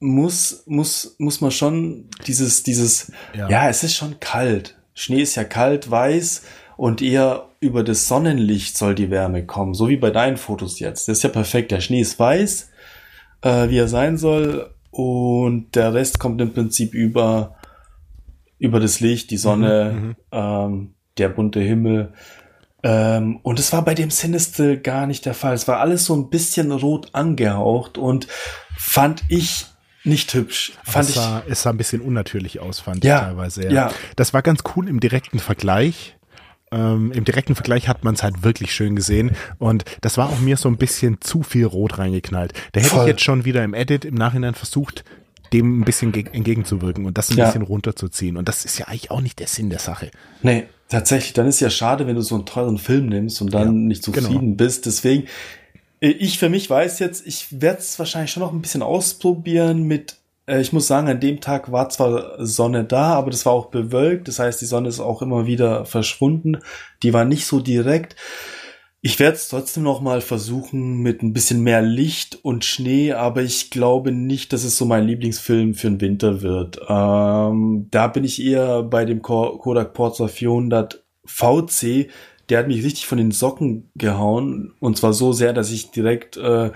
[0.00, 4.79] muss, muss, muss man schon dieses, dieses, ja, ja es ist schon kalt.
[4.94, 6.42] Schnee ist ja kalt, weiß
[6.76, 11.08] und eher über das Sonnenlicht soll die Wärme kommen, so wie bei deinen Fotos jetzt.
[11.08, 11.70] Das ist ja perfekt.
[11.70, 12.70] Der Schnee ist weiß,
[13.42, 17.56] äh, wie er sein soll und der Rest kommt im Prinzip über
[18.58, 20.16] über das Licht, die Sonne, mhm, mhm.
[20.32, 22.12] ähm, der bunte Himmel.
[22.82, 25.54] Ähm, und es war bei dem Sinister gar nicht der Fall.
[25.54, 28.28] Es war alles so ein bisschen rot angehaucht und
[28.76, 29.66] fand ich
[30.04, 30.72] nicht hübsch.
[30.84, 33.64] Fand es, sah, ich, es sah ein bisschen unnatürlich aus, fand ja, ich teilweise.
[33.64, 33.70] Ja.
[33.70, 33.92] ja.
[34.16, 36.16] Das war ganz cool im direkten Vergleich.
[36.72, 40.38] Ähm, Im direkten Vergleich hat man es halt wirklich schön gesehen und das war auch
[40.38, 42.52] mir so ein bisschen zu viel Rot reingeknallt.
[42.70, 43.00] Da hätte Voll.
[43.00, 45.04] ich jetzt schon wieder im Edit im Nachhinein versucht,
[45.52, 47.46] dem ein bisschen entgegenzuwirken und das ein ja.
[47.46, 48.36] bisschen runterzuziehen.
[48.36, 50.12] Und das ist ja eigentlich auch nicht der Sinn der Sache.
[50.42, 51.32] Nee, tatsächlich.
[51.32, 54.04] Dann ist ja schade, wenn du so einen teuren Film nimmst und dann ja, nicht
[54.04, 54.56] zufrieden genau.
[54.56, 54.86] bist.
[54.86, 55.26] Deswegen,
[56.00, 60.16] ich für mich weiß jetzt, ich werde es wahrscheinlich schon noch ein bisschen ausprobieren mit
[60.50, 63.66] äh, ich muss sagen, an dem Tag war zwar Sonne da, aber das war auch
[63.66, 64.28] bewölkt.
[64.28, 66.58] Das heißt, die Sonne ist auch immer wieder verschwunden.
[67.02, 68.16] Die war nicht so direkt.
[69.02, 73.40] Ich werde es trotzdem noch mal versuchen mit ein bisschen mehr Licht und Schnee, aber
[73.40, 76.80] ich glaube nicht, dass es so mein Lieblingsfilm für den Winter wird.
[76.86, 82.10] Ähm, da bin ich eher bei dem Kodak Portra 400 VC.
[82.50, 86.36] Der hat mich richtig von den Socken gehauen und zwar so sehr, dass ich direkt
[86.36, 86.70] äh,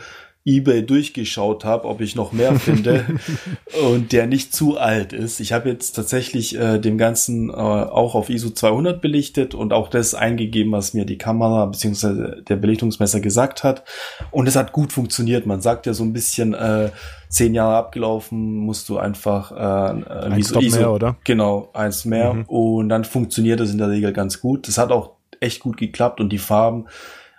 [0.47, 3.07] eBay durchgeschaut habe, ob ich noch mehr finde
[3.91, 5.41] und der nicht zu alt ist.
[5.41, 9.89] Ich habe jetzt tatsächlich äh, dem Ganzen äh, auch auf ISO 200 belichtet und auch
[9.89, 12.43] das eingegeben, was mir die Kamera bzw.
[12.43, 13.85] der Belichtungsmesser gesagt hat.
[14.31, 15.47] Und es hat gut funktioniert.
[15.47, 16.91] Man sagt ja so ein bisschen, äh,
[17.35, 21.17] zehn Jahre abgelaufen, musst du einfach äh, ein ISO, ISO, mehr, oder?
[21.25, 22.33] Genau, eins mehr.
[22.33, 22.45] Mhm.
[22.45, 24.69] Und dann funktioniert das in der Regel ganz gut.
[24.69, 25.14] Das hat auch
[25.45, 26.89] echt gut geklappt und die Farben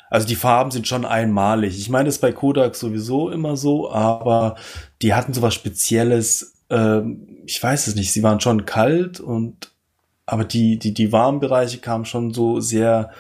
[0.10, 1.78] also die Farben sind schon einmalig.
[1.78, 4.56] Ich meine, das bei Kodak sowieso immer so, aber
[5.02, 6.64] die hatten so was Spezielles.
[6.70, 8.14] Ähm, ich weiß es nicht.
[8.14, 9.72] Sie waren schon kalt und
[10.26, 13.12] aber die die die warmen Bereiche kamen schon so sehr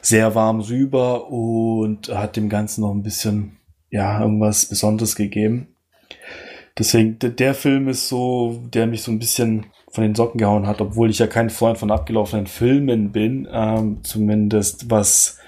[0.00, 3.58] sehr warm rüber und hat dem Ganzen noch ein bisschen
[3.90, 5.68] ja irgendwas Besonderes gegeben.
[6.76, 10.80] Deswegen der Film ist so, der mich so ein bisschen von den Socken gehauen hat,
[10.80, 15.38] obwohl ich ja kein Freund von abgelaufenen Filmen bin, ähm, zumindest was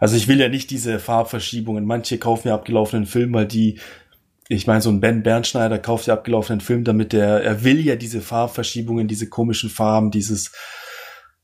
[0.00, 1.84] also ich will ja nicht diese Farbverschiebungen.
[1.84, 3.78] Manche kaufen ja abgelaufenen Film, weil die,
[4.48, 7.96] ich meine, so ein Ben Bernschneider kauft ja abgelaufenen Film, damit er, er will ja
[7.96, 10.52] diese Farbverschiebungen, diese komischen Farben, dieses,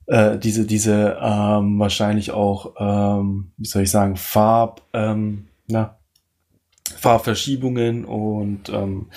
[0.07, 5.99] äh, diese, diese ähm, wahrscheinlich auch, ähm, wie soll ich sagen, Farb, ähm, na,
[6.97, 9.09] Farbverschiebungen und ähm,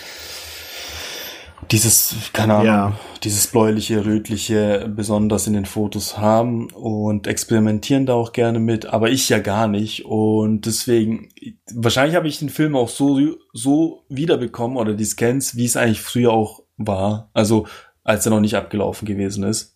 [1.72, 3.00] dieses, keine Ahnung, ja.
[3.24, 9.10] dieses bläuliche, rötliche besonders in den Fotos haben und experimentieren da auch gerne mit, aber
[9.10, 11.30] ich ja gar nicht und deswegen,
[11.74, 13.20] wahrscheinlich habe ich den Film auch so,
[13.54, 17.68] so wiederbekommen oder die Scans, wie es eigentlich früher auch war, also
[18.04, 19.76] als er noch nicht abgelaufen gewesen ist,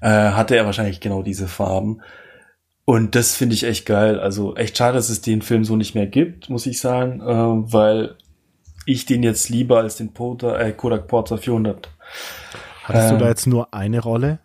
[0.00, 2.00] äh, hatte er wahrscheinlich genau diese Farben.
[2.84, 4.20] Und das finde ich echt geil.
[4.20, 7.72] Also echt schade, dass es den Film so nicht mehr gibt, muss ich sagen, äh,
[7.72, 8.16] weil
[8.86, 11.88] ich den jetzt lieber als den Porter, äh, Kodak Porter 400.
[12.84, 14.38] Hattest ähm, du da jetzt nur eine Rolle?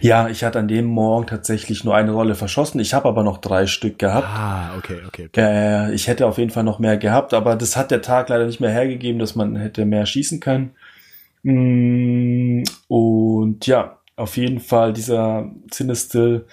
[0.00, 2.80] Ja, ich hatte an dem Morgen tatsächlich nur eine Rolle verschossen.
[2.80, 4.28] Ich habe aber noch drei Stück gehabt.
[4.28, 5.26] Ah, okay, okay.
[5.28, 5.40] okay.
[5.40, 8.46] Äh, ich hätte auf jeden Fall noch mehr gehabt, aber das hat der Tag leider
[8.46, 10.70] nicht mehr hergegeben, dass man hätte mehr schießen können.
[11.42, 16.46] Mm, und ja, auf jeden Fall dieser Cinestill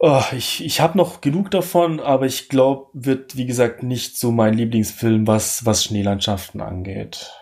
[0.00, 4.30] Oh, ich ich habe noch genug davon, aber ich glaube, wird, wie gesagt, nicht so
[4.30, 7.32] mein Lieblingsfilm, was, was Schneelandschaften angeht.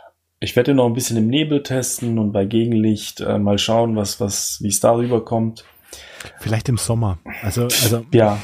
[0.40, 4.20] Ich werde noch ein bisschen im Nebel testen und bei Gegenlicht äh, mal schauen, was,
[4.20, 5.64] was, wie es darüber kommt.
[6.40, 7.18] Vielleicht im Sommer.
[7.42, 8.38] Also, also ja.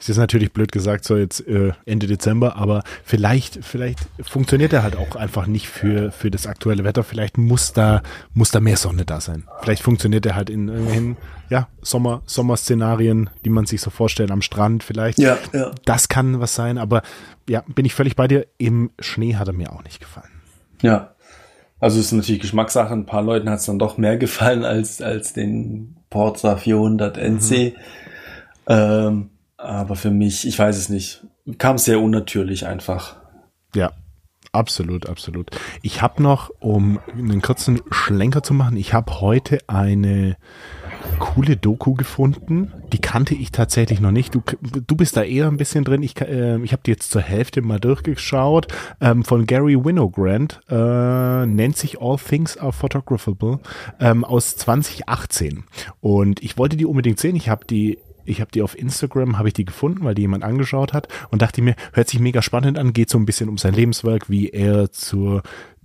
[0.00, 4.82] Es ist natürlich blöd gesagt, so jetzt äh, Ende Dezember, aber vielleicht, vielleicht funktioniert er
[4.82, 7.04] halt auch einfach nicht für, für das aktuelle Wetter.
[7.04, 9.44] Vielleicht muss da, muss da mehr Sonne da sein.
[9.60, 11.16] Vielleicht funktioniert er halt in irgendwelchen,
[11.50, 15.18] ja, Sommer, Sommerszenarien, die man sich so vorstellt, am Strand vielleicht.
[15.18, 15.70] Ja, ja.
[15.84, 17.02] Das kann was sein, aber
[17.46, 18.46] ja, bin ich völlig bei dir.
[18.56, 20.30] Im Schnee hat er mir auch nicht gefallen.
[20.80, 21.14] Ja.
[21.78, 22.92] Also es ist natürlich Geschmackssache.
[22.92, 27.50] Ein paar Leuten hat es dann doch mehr gefallen als, als den Porza 400 NC.
[27.50, 27.72] Mhm.
[28.66, 29.29] Ähm,
[29.60, 31.22] aber für mich, ich weiß es nicht,
[31.58, 33.16] kam sehr unnatürlich einfach.
[33.74, 33.92] Ja,
[34.52, 35.50] absolut, absolut.
[35.82, 40.36] Ich habe noch, um einen kurzen Schlenker zu machen, ich habe heute eine
[41.18, 42.72] coole Doku gefunden.
[42.92, 44.34] Die kannte ich tatsächlich noch nicht.
[44.34, 46.02] Du, du bist da eher ein bisschen drin.
[46.02, 48.68] Ich, äh, ich habe die jetzt zur Hälfte mal durchgeschaut.
[49.00, 50.60] Ähm, von Gary Winogrand.
[50.68, 53.60] Äh, nennt sich All Things Are Photographable.
[53.98, 55.64] Ähm, aus 2018.
[56.00, 57.36] Und ich wollte die unbedingt sehen.
[57.36, 60.44] Ich habe die ich habe die auf Instagram, habe ich die gefunden, weil die jemand
[60.44, 63.58] angeschaut hat und dachte mir, hört sich mega spannend an, geht so ein bisschen um
[63.58, 65.42] sein Lebenswerk, wie er zur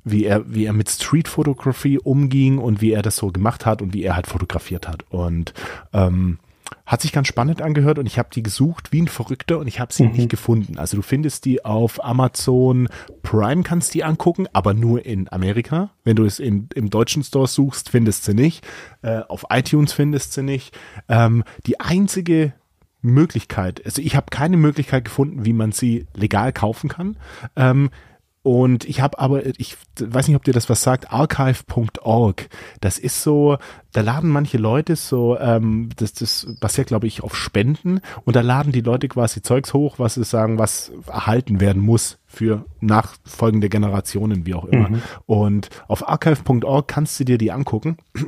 [0.07, 3.93] wie er, wie er mit Street-Fotografie umging und wie er das so gemacht hat und
[3.93, 5.03] wie er halt fotografiert hat.
[5.09, 5.53] Und
[5.93, 6.37] ähm,
[6.85, 9.79] hat sich ganz spannend angehört und ich habe die gesucht wie ein Verrückter und ich
[9.79, 10.11] habe sie mhm.
[10.11, 10.77] nicht gefunden.
[10.77, 12.87] Also du findest die auf Amazon
[13.23, 15.89] Prime, kannst die angucken, aber nur in Amerika.
[16.03, 18.65] Wenn du es in, im deutschen Store suchst, findest du sie nicht.
[19.01, 20.77] Äh, auf iTunes findest du sie nicht.
[21.09, 22.53] Ähm, die einzige
[23.01, 27.17] Möglichkeit, also ich habe keine Möglichkeit gefunden, wie man sie legal kaufen kann.
[27.55, 27.89] Ähm,
[28.45, 32.47] und ich habe aber, ich weiß nicht, ob dir das was sagt, archive.org.
[32.79, 33.57] Das ist so,
[33.91, 38.41] da laden manche Leute so, ähm, das, das basiert, glaube ich, auf Spenden und da
[38.41, 43.67] laden die Leute quasi Zeugs hoch, was sie sagen, was erhalten werden muss für nachfolgende
[43.67, 44.89] Generationen, wie auch immer.
[44.89, 45.01] Mhm.
[45.25, 47.97] Und auf archive.org kannst du dir die angucken.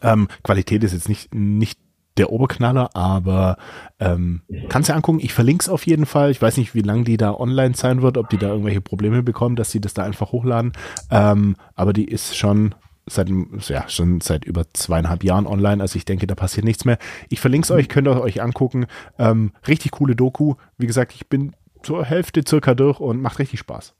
[0.00, 1.78] Ähm, Qualität ist jetzt nicht, nicht
[2.18, 3.56] der Oberknaller, aber
[3.98, 5.20] ähm, kannst du angucken.
[5.20, 6.30] Ich verlinke es auf jeden Fall.
[6.30, 9.22] Ich weiß nicht, wie lange die da online sein wird, ob die da irgendwelche Probleme
[9.22, 10.72] bekommen, dass sie das da einfach hochladen.
[11.10, 12.74] Ähm, aber die ist schon
[13.06, 13.30] seit
[13.68, 15.82] ja schon seit über zweieinhalb Jahren online.
[15.82, 16.98] Also ich denke, da passiert nichts mehr.
[17.28, 18.86] Ich verlinke es euch, könnt ihr euch angucken.
[19.18, 20.54] Ähm, richtig coole Doku.
[20.78, 23.94] Wie gesagt, ich bin zur Hälfte circa durch und macht richtig Spaß.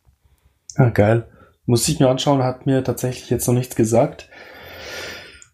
[0.78, 1.26] Ja, geil.
[1.66, 4.28] Muss ich mir anschauen, hat mir tatsächlich jetzt noch nichts gesagt.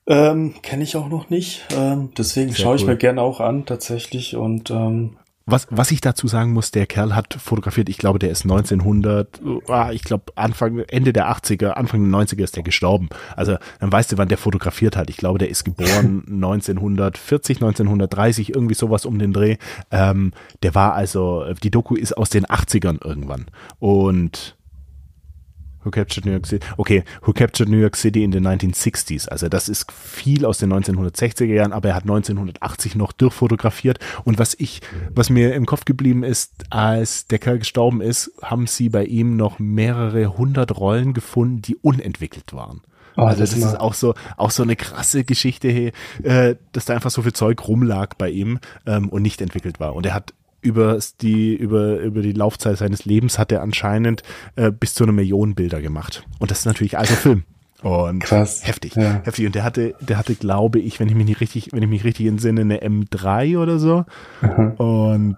[0.09, 1.67] Ähm, Kenne ich auch noch nicht.
[1.77, 2.89] Ähm, deswegen schaue ich cool.
[2.89, 4.37] mir gerne auch an, tatsächlich.
[4.37, 8.31] Und ähm, was, was ich dazu sagen muss, der Kerl hat fotografiert, ich glaube, der
[8.31, 13.09] ist 1900, ah, ich glaube, Anfang, Ende der 80er, Anfang der 90er ist der gestorben.
[13.35, 15.09] Also, dann weißt du, wann der fotografiert hat.
[15.11, 19.57] Ich glaube, der ist geboren 1940, 1930, irgendwie sowas um den Dreh.
[19.91, 23.47] Ähm, der war also, die Doku ist aus den 80ern irgendwann.
[23.79, 24.58] Und
[25.85, 26.67] Who Captured New York City?
[26.77, 29.29] Okay, Who Captured New York City in den 1960s.
[29.29, 33.99] Also das ist viel aus den 1960er Jahren, aber er hat 1980 noch durchfotografiert.
[34.25, 34.81] Und was ich,
[35.15, 39.37] was mir im Kopf geblieben ist, als der Kerl gestorben ist, haben sie bei ihm
[39.37, 42.83] noch mehrere hundert Rollen gefunden, die unentwickelt waren.
[43.17, 46.85] Oh, also das, das ist auch so, auch so eine krasse Geschichte, hey, äh, dass
[46.85, 49.97] da einfach so viel Zeug rumlag bei ihm ähm, und nicht entwickelt war.
[49.97, 54.23] Und er hat über die, über, über die Laufzeit seines Lebens hat er anscheinend
[54.57, 56.27] äh, bis zu einer Million Bilder gemacht.
[56.39, 57.45] Und das ist natürlich alter Film.
[57.83, 58.67] Und Krass.
[58.67, 59.23] heftig, ja.
[59.23, 59.47] heftig.
[59.47, 62.05] Und der hatte, der hatte, glaube ich, wenn ich mich nicht richtig, wenn ich mich
[62.05, 64.05] richtig entsinne, eine M3 oder so.
[64.41, 64.73] Mhm.
[64.73, 65.37] Und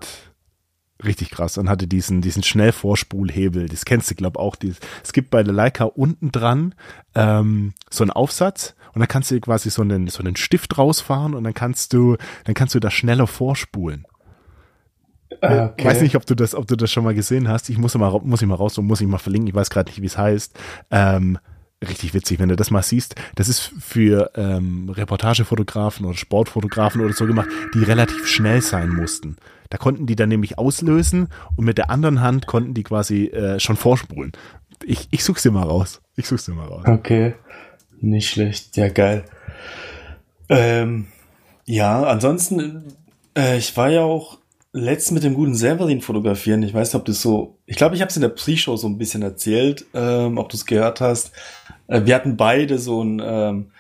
[1.05, 1.59] richtig krass.
[1.59, 3.69] Und hatte diesen, diesen Schnellvorspulhebel.
[3.69, 4.57] Das kennst du, glaube ich, auch.
[5.03, 6.75] Es gibt bei der Leica unten dran
[7.15, 11.35] ähm, so einen Aufsatz und dann kannst du quasi so einen, so einen Stift rausfahren
[11.35, 14.07] und dann kannst du, dann kannst du da schneller vorspulen.
[15.41, 15.85] Ah, okay.
[15.85, 17.71] Weiß nicht, ob du das, ob du das schon mal gesehen hast.
[17.71, 19.49] Ich muss mal, muss ich mal raus und muss ich mal verlinken.
[19.49, 20.59] Ich weiß gerade nicht, wie es heißt.
[20.91, 21.39] Ähm,
[21.87, 23.15] richtig witzig, wenn du das mal siehst.
[23.37, 29.37] Das ist für ähm, Reportagefotografen oder Sportfotografen oder so gemacht, die relativ schnell sein mussten.
[29.71, 33.61] Da konnten die dann nämlich auslösen und mit der anderen Hand konnten die quasi äh,
[33.61, 34.33] schon vorspulen.
[34.85, 36.01] Ich, ich such's dir mal raus.
[36.17, 36.85] Ich such's dir mal raus.
[36.87, 37.35] Okay.
[38.01, 38.77] Nicht schlecht.
[38.77, 39.25] Ja, geil.
[40.49, 41.07] Ähm,
[41.67, 42.83] ja, ansonsten,
[43.37, 44.40] äh, ich war ja auch
[44.73, 46.63] letztens mit dem guten Severin fotografieren.
[46.63, 48.89] Ich weiß nicht, ob das so, ich glaube, ich habe es in der Pre-Show so
[48.89, 51.33] ein bisschen erzählt, ähm, ob du es gehört hast.
[51.89, 53.71] Äh, wir hatten beide so ein, ähm,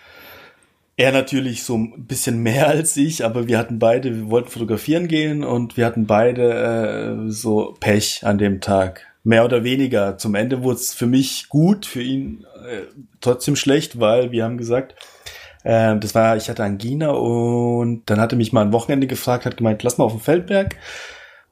[0.96, 5.08] er natürlich so ein bisschen mehr als ich, aber wir hatten beide, wir wollten fotografieren
[5.08, 9.06] gehen und wir hatten beide äh, so Pech an dem Tag.
[9.22, 10.16] Mehr oder weniger.
[10.16, 12.86] Zum Ende wurde es für mich gut, für ihn äh,
[13.20, 14.94] trotzdem schlecht, weil wir haben gesagt,
[15.64, 19.56] ähm, das war, ich hatte Angina und dann hatte mich mal ein Wochenende gefragt, hat
[19.56, 20.76] gemeint, lass mal auf den Feldberg.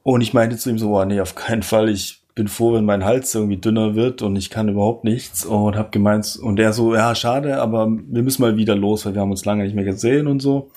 [0.03, 1.91] Und ich meinte zu ihm so, oh, nee, auf keinen Fall.
[1.91, 5.45] Ich bin froh, wenn mein Hals irgendwie dünner wird und ich kann überhaupt nichts.
[5.45, 9.15] Und hab gemeint, und er so, ja, schade, aber wir müssen mal wieder los, weil
[9.15, 10.71] wir haben uns lange nicht mehr gesehen und so.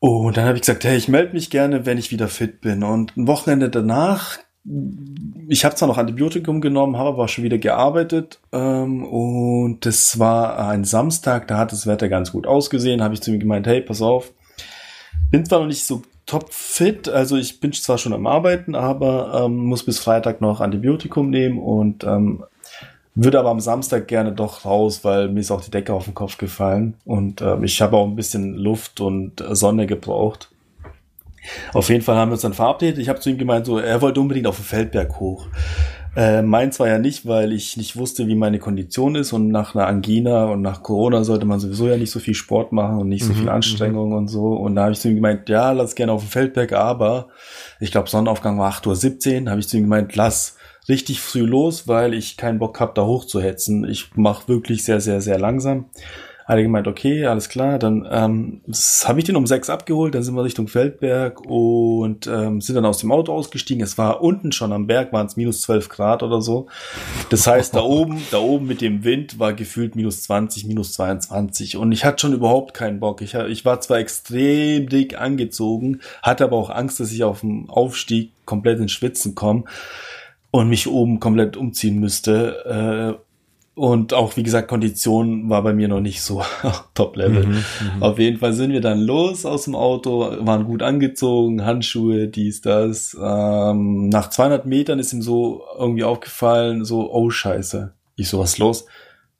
[0.00, 2.82] Und dann habe ich gesagt, hey, ich melde mich gerne, wenn ich wieder fit bin.
[2.82, 4.38] Und ein Wochenende danach
[5.48, 10.68] ich habe zwar noch Antibiotikum genommen, habe aber schon wieder gearbeitet ähm, und das war
[10.68, 13.80] ein Samstag, da hat das Wetter ganz gut ausgesehen, habe ich zu ihm gemeint, hey,
[13.80, 14.32] pass auf,
[15.30, 19.44] bin zwar noch nicht so top fit, also ich bin zwar schon am Arbeiten, aber
[19.44, 22.44] ähm, muss bis Freitag noch Antibiotikum nehmen und ähm,
[23.14, 26.14] würde aber am Samstag gerne doch raus, weil mir ist auch die Decke auf den
[26.14, 30.50] Kopf gefallen und ähm, ich habe auch ein bisschen Luft und Sonne gebraucht.
[31.72, 32.98] Auf jeden Fall haben wir uns dann verabredet.
[32.98, 35.48] Ich habe zu ihm gemeint, so, er wollte unbedingt auf den Feldberg hoch.
[36.14, 39.74] Äh, meins war ja nicht, weil ich nicht wusste, wie meine Kondition ist und nach
[39.74, 43.08] einer Angina und nach Corona sollte man sowieso ja nicht so viel Sport machen und
[43.08, 44.16] nicht so mhm, viel Anstrengung mhm.
[44.16, 44.48] und so.
[44.48, 47.28] Und da habe ich zu ihm gemeint, ja, lass gerne auf den Feldberg, aber
[47.80, 50.56] ich glaube, Sonnenaufgang war 8.17 Uhr, habe ich zu ihm gemeint, lass
[50.88, 53.88] richtig früh los, weil ich keinen Bock habe, da hochzuhetzen.
[53.88, 55.86] Ich mache wirklich sehr, sehr, sehr langsam.
[56.44, 58.60] Hat er gemeint, okay, alles klar, dann ähm,
[59.04, 62.84] habe ich den um sechs abgeholt, dann sind wir Richtung Feldberg und ähm, sind dann
[62.84, 63.82] aus dem Auto ausgestiegen.
[63.82, 66.66] Es war unten schon am Berg, waren es minus zwölf Grad oder so.
[67.30, 71.76] Das heißt, da oben, da oben mit dem Wind war gefühlt minus zwanzig, minus zweiundzwanzig
[71.76, 73.22] und ich hatte schon überhaupt keinen Bock.
[73.22, 77.70] Ich, ich war zwar extrem dick angezogen, hatte aber auch Angst, dass ich auf dem
[77.70, 79.64] Aufstieg komplett ins Schwitzen komme
[80.50, 83.18] und mich oben komplett umziehen müsste.
[83.18, 83.31] Äh,
[83.74, 86.42] und auch, wie gesagt, Kondition war bei mir noch nicht so
[86.94, 87.46] Top-Level.
[87.46, 87.52] Mhm,
[87.96, 92.28] mhm, Auf jeden Fall sind wir dann los aus dem Auto, waren gut angezogen, Handschuhe,
[92.28, 93.16] dies, das.
[93.20, 98.58] Ähm, nach 200 Metern ist ihm so irgendwie aufgefallen, so, oh Scheiße, ich so, was
[98.58, 98.84] los?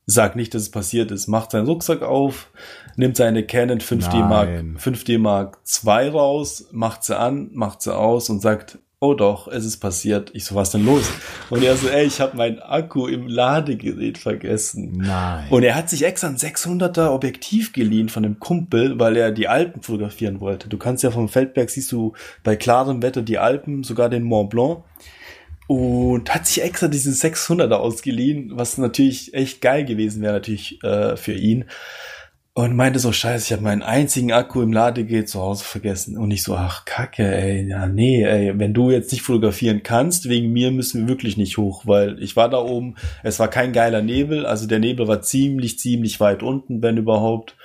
[0.06, 1.28] Sag nicht, dass es passiert ist.
[1.28, 2.48] Macht seinen Rucksack auf,
[2.96, 8.30] nimmt seine Canon 5D Mark, 5D Mark 2 raus, macht sie an, macht sie aus
[8.30, 10.30] und sagt, oh doch, es ist passiert.
[10.32, 11.10] Ich so, was denn los?
[11.50, 14.92] Und er so, ey, ich habe meinen Akku im Ladegerät vergessen.
[14.98, 15.48] Nein.
[15.50, 19.48] Und er hat sich extra ein 600er Objektiv geliehen von einem Kumpel, weil er die
[19.48, 20.68] Alpen fotografieren wollte.
[20.68, 22.12] Du kannst ja vom Feldberg siehst du
[22.44, 24.84] bei klarem Wetter die Alpen, sogar den Mont Blanc.
[25.66, 31.16] Und hat sich extra diesen 600er ausgeliehen, was natürlich echt geil gewesen wäre natürlich äh,
[31.16, 31.64] für ihn
[32.54, 36.18] und meinte so, scheiße, ich habe meinen einzigen Akku im Ladegerät zu Hause vergessen.
[36.18, 40.28] Und ich so, ach kacke, ey, ja nee, ey, wenn du jetzt nicht fotografieren kannst,
[40.28, 43.72] wegen mir müssen wir wirklich nicht hoch, weil ich war da oben, es war kein
[43.72, 47.56] geiler Nebel, also der Nebel war ziemlich, ziemlich weit unten, wenn überhaupt.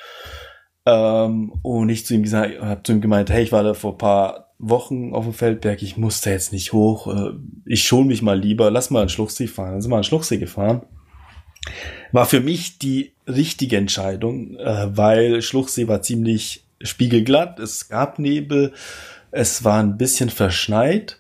[0.85, 3.97] Ähm, und ich zu ihm gesagt, hab zu ihm gemeint, hey, ich war da vor
[3.97, 7.31] paar Wochen auf dem Feldberg, ich musste jetzt nicht hoch, äh,
[7.65, 9.73] ich schul mich mal lieber, lass mal einen Schluchsee fahren.
[9.73, 10.83] Dann sind wir einen Schluchsee gefahren
[12.11, 18.73] war für mich die richtige Entscheidung, äh, weil Schluchsee war ziemlich spiegelglatt, es gab Nebel,
[19.31, 21.19] es war ein bisschen verschneit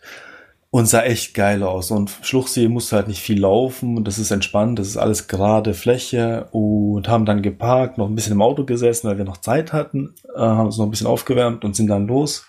[0.69, 1.91] und sah echt geil aus.
[1.91, 5.73] Und Schluchsee musste halt nicht viel laufen und das ist entspannt, das ist alles gerade
[5.73, 9.73] Fläche und haben dann geparkt, noch ein bisschen im Auto gesessen, weil wir noch Zeit
[9.73, 12.45] hatten, äh, haben uns noch ein bisschen aufgewärmt und sind dann los.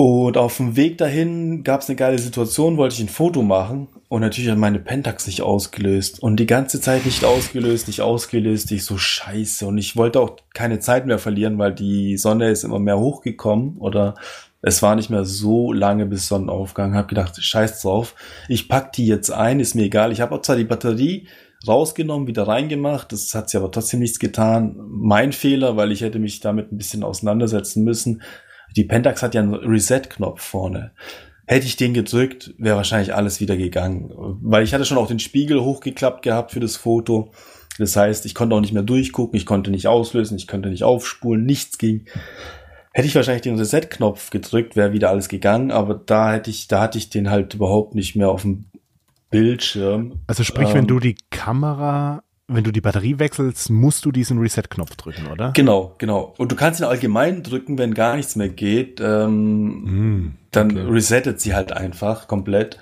[0.00, 3.88] Und auf dem Weg dahin gab es eine geile Situation, wollte ich ein Foto machen
[4.08, 8.70] und natürlich hat meine Pentax nicht ausgelöst und die ganze Zeit nicht ausgelöst, nicht ausgelöst,
[8.70, 12.62] ich so scheiße und ich wollte auch keine Zeit mehr verlieren, weil die Sonne ist
[12.62, 14.14] immer mehr hochgekommen oder
[14.62, 16.94] es war nicht mehr so lange bis Sonnenaufgang.
[16.94, 18.14] Hab gedacht, scheiß drauf,
[18.48, 20.12] ich pack die jetzt ein, ist mir egal.
[20.12, 21.26] Ich habe auch zwar die Batterie
[21.66, 24.76] rausgenommen, wieder reingemacht, das hat sie aber trotzdem nichts getan.
[24.78, 28.22] Mein Fehler, weil ich hätte mich damit ein bisschen auseinandersetzen müssen
[28.76, 30.92] die Pentax hat ja einen Reset-Knopf vorne.
[31.46, 34.12] Hätte ich den gedrückt, wäre wahrscheinlich alles wieder gegangen.
[34.42, 37.32] Weil ich hatte schon auch den Spiegel hochgeklappt gehabt für das Foto.
[37.78, 40.82] Das heißt, ich konnte auch nicht mehr durchgucken, ich konnte nicht auslösen, ich konnte nicht
[40.82, 42.06] aufspulen, nichts ging.
[42.92, 46.80] Hätte ich wahrscheinlich den Reset-Knopf gedrückt, wäre wieder alles gegangen, aber da hätte ich, da
[46.80, 48.66] hatte ich den halt überhaupt nicht mehr auf dem
[49.30, 50.20] Bildschirm.
[50.26, 54.38] Also sprich, ähm, wenn du die Kamera wenn du die Batterie wechselst, musst du diesen
[54.38, 55.52] Reset-Knopf drücken, oder?
[55.52, 56.34] Genau, genau.
[56.38, 59.00] Und du kannst ihn allgemein drücken, wenn gar nichts mehr geht.
[59.02, 60.90] Ähm, mm, dann okay.
[60.90, 62.78] resettet sie halt einfach komplett,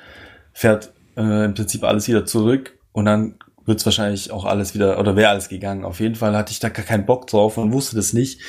[0.52, 5.16] fährt äh, im Prinzip alles wieder zurück und dann wird's wahrscheinlich auch alles wieder, oder
[5.16, 5.84] wäre alles gegangen.
[5.84, 8.40] Auf jeden Fall hatte ich da gar keinen Bock drauf und wusste das nicht.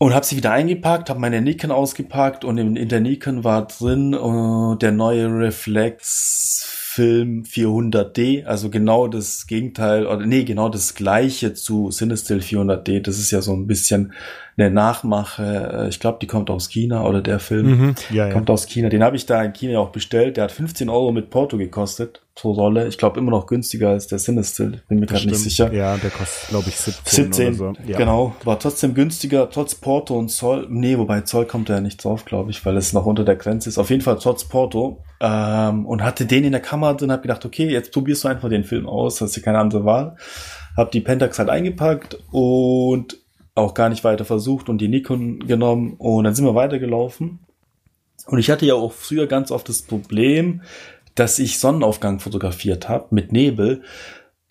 [0.00, 3.68] Und habe sie wieder eingepackt, habe meine Nikon ausgepackt und in, in der Nikon war
[3.68, 10.94] drin uh, der neue Reflex Film 400D, also genau das Gegenteil, oder nee, genau das
[10.94, 13.00] gleiche zu Cinestill 400D.
[13.00, 14.12] Das ist ja so ein bisschen
[14.58, 15.86] eine Nachmache.
[15.88, 18.52] Ich glaube, die kommt aus China oder der Film mhm, ja, kommt ja.
[18.52, 18.90] aus China.
[18.90, 20.36] Den habe ich da in China auch bestellt.
[20.36, 22.88] Der hat 15 Euro mit Porto gekostet Rolle.
[22.88, 24.82] Ich glaube immer noch günstiger als der Cinestill.
[24.88, 25.72] Bin mir gerade nicht sicher.
[25.72, 27.32] Ja, der kostet glaube ich 17.
[27.32, 27.72] 17, so.
[27.86, 27.98] ja.
[27.98, 28.34] genau.
[28.44, 30.66] War trotzdem günstiger, trotz Porto und Zoll.
[30.70, 33.68] Nee, wobei Zoll kommt ja nicht drauf, glaube ich, weil es noch unter der Grenze
[33.68, 33.78] ist.
[33.78, 35.04] Auf jeden Fall trotz Porto.
[35.20, 38.48] Ähm, und hatte den in der Kamera drin, habe gedacht, okay, jetzt probierst du einfach
[38.48, 40.16] den Film aus, hast du keine andere Wahl.
[40.76, 43.18] Hab die Pentax halt eingepackt und
[43.54, 47.40] auch gar nicht weiter versucht und die Nikon genommen und dann sind wir weitergelaufen.
[48.26, 50.62] Und ich hatte ja auch früher ganz oft das Problem,
[51.14, 53.82] dass ich Sonnenaufgang fotografiert habe mit Nebel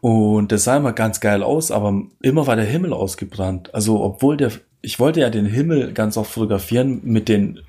[0.02, 3.74] und das sah immer ganz geil aus, aber immer war der Himmel ausgebrannt.
[3.74, 7.60] Also obwohl der, ich wollte ja den Himmel ganz oft fotografieren mit den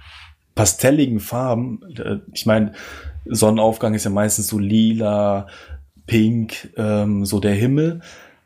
[0.54, 1.80] pastelligen Farben.
[2.32, 2.72] Ich meine,
[3.26, 5.46] Sonnenaufgang ist ja meistens so lila,
[6.06, 8.00] pink, ähm, so der Himmel.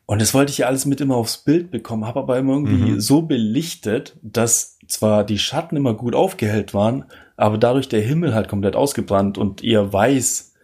[0.05, 2.93] Und das wollte ich ja alles mit immer aufs Bild bekommen, habe aber immer irgendwie
[2.93, 3.01] mhm.
[3.01, 7.07] so belichtet, dass zwar die Schatten immer gut aufgehellt waren,
[7.37, 10.55] aber dadurch der Himmel halt komplett ausgebrannt und eher weiß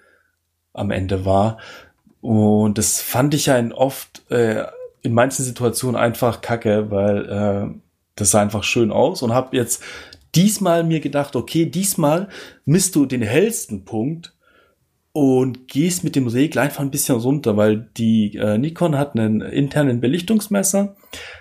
[0.73, 1.59] am Ende war.
[2.21, 4.65] Und das fand ich ja oft, äh,
[5.03, 7.81] in manchen Situationen einfach kacke, weil äh,
[8.15, 9.83] das sah einfach schön aus und habe jetzt
[10.35, 12.29] diesmal mir gedacht, okay, diesmal
[12.65, 14.35] misst du den hellsten Punkt
[15.15, 19.43] und gehst mit dem Regler einfach ein bisschen runter, weil die äh, Nikon hat einen
[19.43, 20.97] internen Belichtungsmesser.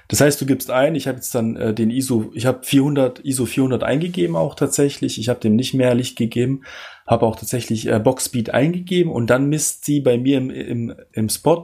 [0.09, 3.23] Das heißt, du gibst ein, ich habe jetzt dann äh, den ISO, ich habe 400
[3.23, 5.17] ISO 400 eingegeben auch tatsächlich.
[5.19, 6.63] Ich habe dem nicht mehr Licht gegeben,
[7.07, 10.93] habe auch tatsächlich äh, Box Speed eingegeben und dann misst sie bei mir im, im,
[11.13, 11.63] im Spot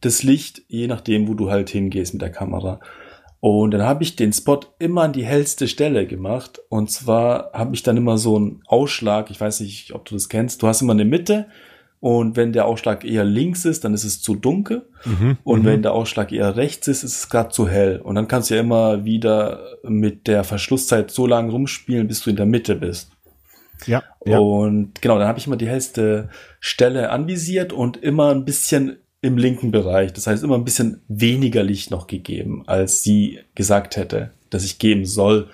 [0.00, 2.80] das Licht, je nachdem, wo du halt hingehst mit der Kamera.
[3.46, 6.62] Und dann habe ich den Spot immer an die hellste Stelle gemacht.
[6.70, 10.30] Und zwar habe ich dann immer so einen Ausschlag, ich weiß nicht, ob du das
[10.30, 11.44] kennst, du hast immer eine Mitte
[12.00, 14.88] und wenn der Ausschlag eher links ist, dann ist es zu dunkel.
[15.04, 15.66] Mhm, und mhm.
[15.66, 18.00] wenn der Ausschlag eher rechts ist, ist es gerade zu hell.
[18.00, 22.30] Und dann kannst du ja immer wieder mit der Verschlusszeit so lange rumspielen, bis du
[22.30, 23.10] in der Mitte bist.
[23.84, 24.02] Ja.
[24.24, 24.38] ja.
[24.38, 26.30] Und genau, dann habe ich immer die hellste
[26.60, 30.12] Stelle anvisiert und immer ein bisschen im linken Bereich.
[30.12, 34.78] Das heißt, immer ein bisschen weniger Licht noch gegeben, als sie gesagt hätte, dass ich
[34.78, 35.48] geben soll.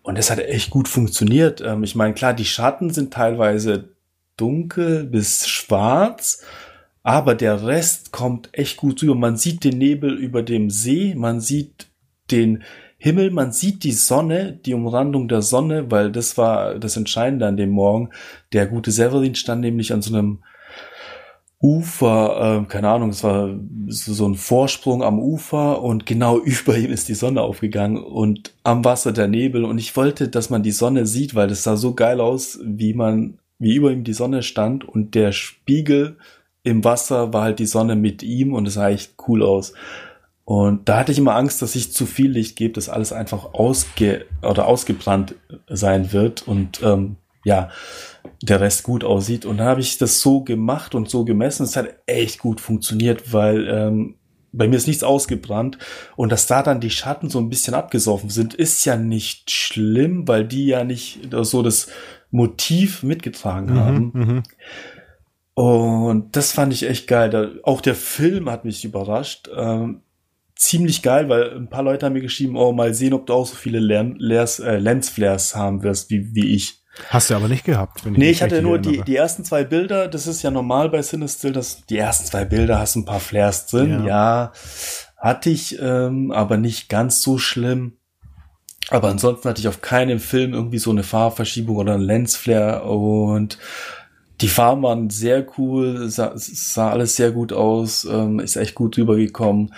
[0.00, 1.60] Und das hat echt gut funktioniert.
[1.60, 3.90] Ähm, ich meine, klar, die Schatten sind teilweise
[4.38, 6.42] dunkel bis schwarz,
[7.02, 9.14] aber der Rest kommt echt gut rüber.
[9.14, 11.88] Man sieht den Nebel über dem See, man sieht
[12.30, 12.62] den
[12.96, 17.58] Himmel, man sieht die Sonne, die Umrandung der Sonne, weil das war das Entscheidende an
[17.58, 18.08] dem Morgen.
[18.54, 20.38] Der gute Severin stand nämlich an so einem
[21.60, 26.90] Ufer, äh, keine Ahnung, es war so ein Vorsprung am Ufer und genau über ihm
[26.90, 30.70] ist die Sonne aufgegangen und am Wasser der Nebel und ich wollte, dass man die
[30.70, 34.42] Sonne sieht, weil das sah so geil aus, wie man, wie über ihm die Sonne
[34.42, 36.16] stand und der Spiegel
[36.62, 39.72] im Wasser war halt die Sonne mit ihm und es sah echt cool aus.
[40.44, 43.52] Und da hatte ich immer Angst, dass ich zu viel Licht gebe, dass alles einfach
[43.52, 45.34] ausge oder ausgebrannt
[45.68, 47.70] sein wird und ähm, ja,
[48.42, 49.44] der Rest gut aussieht.
[49.46, 51.64] Und dann habe ich das so gemacht und so gemessen.
[51.64, 54.14] Es hat echt gut funktioniert, weil ähm,
[54.52, 55.78] bei mir ist nichts ausgebrannt.
[56.16, 60.26] Und dass da dann die Schatten so ein bisschen abgesoffen sind, ist ja nicht schlimm,
[60.28, 61.88] weil die ja nicht so das
[62.30, 64.12] Motiv mitgetragen mhm, haben.
[64.14, 64.42] Mhm,
[65.54, 67.30] und das fand ich echt geil.
[67.30, 69.48] Da, auch der Film hat mich überrascht.
[69.54, 70.02] Ähm,
[70.54, 73.46] ziemlich geil, weil ein paar Leute haben mir geschrieben, oh, mal sehen, ob du auch
[73.46, 76.82] so viele äh, Lensflares haben wirst, wie, wie ich.
[77.08, 78.04] Hast du aber nicht gehabt.
[78.04, 80.08] Wenn ich nee, ich hatte nur die, die ersten zwei Bilder.
[80.08, 83.66] Das ist ja normal bei Cinestill, dass die ersten zwei Bilder hast ein paar Flares
[83.66, 83.90] drin.
[84.00, 84.52] Ja, ja
[85.16, 87.94] hatte ich, ähm, aber nicht ganz so schlimm.
[88.90, 93.58] Aber ansonsten hatte ich auf keinem Film irgendwie so eine Farbverschiebung oder ein Lensflare und
[94.40, 98.96] die Farben waren sehr cool, sah, sah alles sehr gut aus, ähm, ist echt gut
[98.96, 99.74] rübergekommen.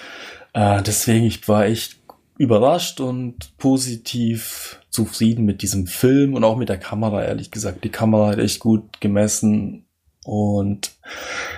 [0.52, 1.96] Äh, deswegen, ich war echt
[2.36, 7.84] überrascht und positiv zufrieden mit diesem Film und auch mit der Kamera, ehrlich gesagt.
[7.84, 9.86] Die Kamera hat echt gut gemessen
[10.24, 10.93] und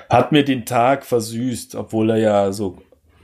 [0.08, 2.78] hat mir den Tag versüßt, obwohl er ja so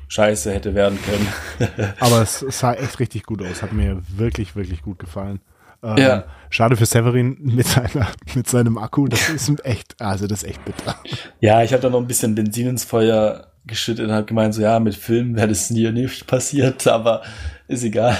[0.08, 1.94] scheiße hätte werden können.
[2.00, 3.62] Aber es sah echt richtig gut aus.
[3.62, 5.40] Hat mir wirklich, wirklich gut gefallen.
[5.82, 6.24] Ähm, ja.
[6.50, 9.06] Schade für Severin mit, seiner, mit seinem Akku.
[9.06, 10.96] Das ist echt, also das ist echt bitter.
[11.40, 14.62] Ja, ich habe da noch ein bisschen Benzin ins Feuer geschüttet und habe gemeint, so
[14.62, 17.22] ja, mit Filmen wäre das nie nicht passiert, aber
[17.68, 18.16] ist egal.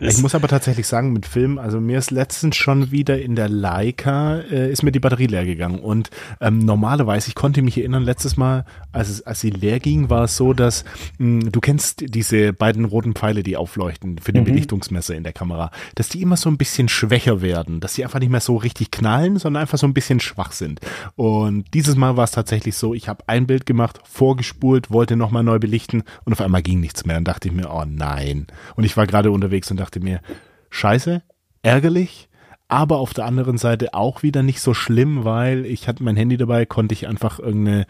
[0.00, 3.48] Ich muss aber tatsächlich sagen, mit Film, also mir ist letztens schon wieder in der
[3.48, 5.80] Leica, äh, ist mir die Batterie leer gegangen.
[5.80, 10.10] Und ähm, normalerweise, ich konnte mich erinnern, letztes Mal, als, es, als sie leer ging,
[10.10, 10.84] war es so, dass
[11.18, 14.46] mh, hm, du kennst diese beiden roten Pfeile, die aufleuchten für den mhm.
[14.46, 18.20] Belichtungsmesser in der Kamera, dass die immer so ein bisschen schwächer werden, dass sie einfach
[18.20, 20.80] nicht mehr so richtig knallen, sondern einfach so ein bisschen schwach sind.
[21.16, 25.42] Und dieses Mal war es tatsächlich so, ich habe ein Bild gemacht, vorgespult, wollte nochmal
[25.42, 27.16] neu belichten und auf einmal ging nichts mehr.
[27.16, 28.46] Dann dachte ich mir, oh nein.
[28.76, 30.20] Und und ich war gerade unterwegs und dachte mir,
[30.68, 31.22] scheiße,
[31.62, 32.28] ärgerlich,
[32.68, 36.36] aber auf der anderen Seite auch wieder nicht so schlimm, weil ich hatte mein Handy
[36.36, 37.86] dabei, konnte ich einfach irgendeine,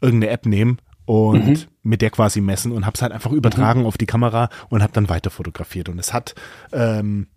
[0.00, 1.58] irgendeine App nehmen und mhm.
[1.84, 3.86] mit der quasi messen und habe es halt einfach übertragen mhm.
[3.86, 5.88] auf die Kamera und habe dann weiter fotografiert.
[5.88, 6.34] Und es hat
[6.72, 7.28] ähm,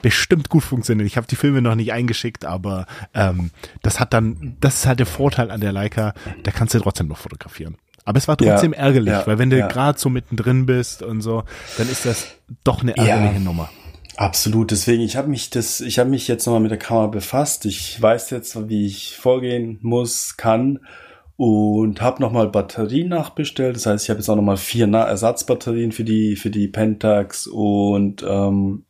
[0.00, 1.06] bestimmt gut funktioniert.
[1.06, 3.50] Ich habe die Filme noch nicht eingeschickt, aber ähm,
[3.82, 7.08] das hat dann, das ist halt der Vorteil an der Leica, da kannst du trotzdem
[7.08, 7.76] noch fotografieren.
[8.08, 9.66] Aber es war trotzdem ja, ärgerlich, ja, weil wenn du ja.
[9.66, 11.42] gerade so mittendrin bist und so,
[11.76, 12.28] dann ist das
[12.64, 13.68] doch eine ärgerliche Nummer.
[14.16, 14.70] Absolut.
[14.70, 17.66] Deswegen, ich habe mich das, ich habe mich jetzt nochmal mit der Kamera befasst.
[17.66, 20.78] Ich weiß jetzt, wie ich vorgehen muss, kann
[21.36, 23.76] und habe nochmal Batterien nachbestellt.
[23.76, 27.46] Das heißt, ich habe jetzt auch nochmal vier Na Ersatzbatterien für die für die Pentax
[27.46, 28.84] und ähm,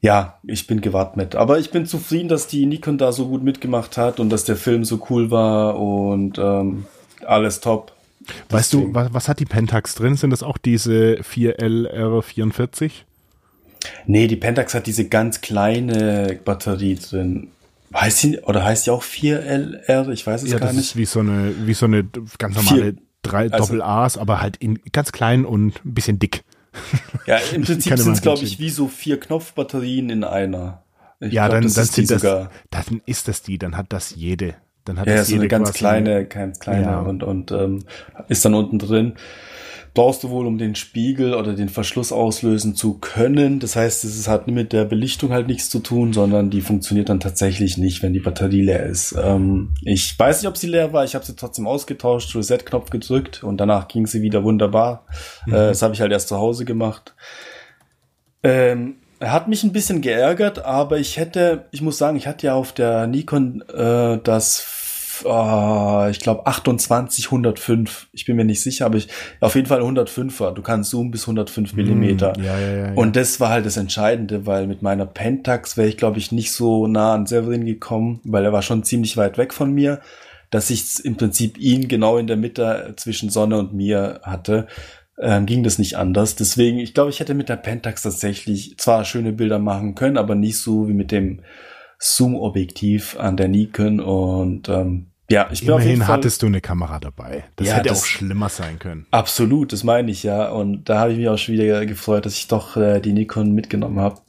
[0.00, 1.34] ja, ich bin gewappnet.
[1.34, 4.54] Aber ich bin zufrieden, dass die Nikon da so gut mitgemacht hat und dass der
[4.54, 6.86] Film so cool war und ähm,
[7.26, 7.92] alles top.
[8.50, 8.92] Weißt Deswegen.
[8.92, 10.16] du, was, was, hat die Pentax drin?
[10.16, 12.90] Sind das auch diese 4LR44?
[14.06, 17.48] Nee, die Pentax hat diese ganz kleine Batterie drin.
[17.94, 20.10] Heißt sie, oder heißt die auch 4LR?
[20.10, 20.90] Ich weiß es ja, gar das nicht.
[20.90, 22.04] Ist wie so eine, wie so eine
[22.38, 26.18] ganz normale Vier, drei also, Doppel A's, aber halt in ganz klein und ein bisschen
[26.18, 26.44] dick.
[27.26, 30.82] Ja, im Prinzip sind es, glaube ich, wie so vier Knopfbatterien in einer.
[31.18, 34.54] Ich ja, glaub, dann, dann sind das, dann ist das die, dann hat das jede
[34.90, 37.00] Dann hat ja, das so eine ganz kleine, ganz kleine ja.
[37.00, 37.84] und, und ähm,
[38.28, 39.14] ist dann unten drin
[39.94, 43.58] brauchst du wohl, um den Spiegel oder den Verschluss auslösen zu können.
[43.58, 47.20] Das heißt, es hat mit der Belichtung halt nichts zu tun, sondern die funktioniert dann
[47.20, 49.16] tatsächlich nicht, wenn die Batterie leer ist.
[49.20, 51.04] Ähm, ich weiß nicht, ob sie leer war.
[51.04, 55.06] Ich habe sie trotzdem ausgetauscht, Reset-Knopf gedrückt und danach ging sie wieder wunderbar.
[55.46, 55.54] Mhm.
[55.54, 57.14] Äh, das habe ich halt erst zu Hause gemacht.
[58.42, 62.54] Ähm, hat mich ein bisschen geärgert, aber ich hätte, ich muss sagen, ich hatte ja
[62.54, 64.60] auf der Nikon äh, das
[65.24, 68.08] oh, ich glaube 28, 105.
[68.12, 69.08] Ich bin mir nicht sicher, aber ich
[69.40, 70.52] auf jeden Fall 105er.
[70.52, 71.80] Du kannst zoomen bis 105 mm.
[71.80, 75.88] Mm, ja, ja, ja, Und das war halt das Entscheidende, weil mit meiner Pentax wäre
[75.88, 79.38] ich, glaube ich, nicht so nah an Severin gekommen, weil er war schon ziemlich weit
[79.38, 80.00] weg von mir,
[80.50, 84.66] dass ich im Prinzip ihn genau in der Mitte zwischen Sonne und mir hatte.
[85.18, 86.34] Ähm, ging das nicht anders.
[86.34, 90.34] Deswegen, ich glaube, ich hätte mit der Pentax tatsächlich zwar schöne Bilder machen können, aber
[90.34, 91.42] nicht so wie mit dem
[92.00, 97.44] Zoom-Objektiv an der Nikon und ähm, ja, ich bin Immerhin hattest du eine Kamera dabei.
[97.54, 99.06] Das ja, hätte das, auch schlimmer sein können.
[99.12, 100.48] Absolut, das meine ich ja.
[100.50, 103.52] Und da habe ich mich auch schon wieder gefreut, dass ich doch äh, die Nikon
[103.52, 104.20] mitgenommen habe.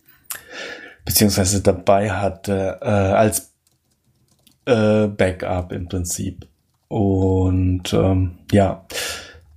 [1.04, 3.52] Beziehungsweise dabei hatte äh, als
[4.66, 6.48] äh, Backup im Prinzip.
[6.88, 8.86] Und ähm, ja,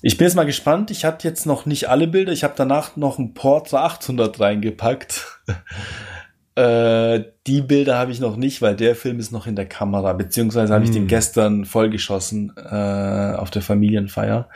[0.00, 0.90] ich bin jetzt mal gespannt.
[0.90, 2.32] Ich hatte jetzt noch nicht alle Bilder.
[2.32, 5.42] Ich habe danach noch ein Portra 800 reingepackt.
[6.56, 10.12] Äh, die Bilder habe ich noch nicht, weil der Film ist noch in der Kamera,
[10.12, 11.08] beziehungsweise habe ich den hm.
[11.08, 14.48] gestern vollgeschossen äh, auf der Familienfeier.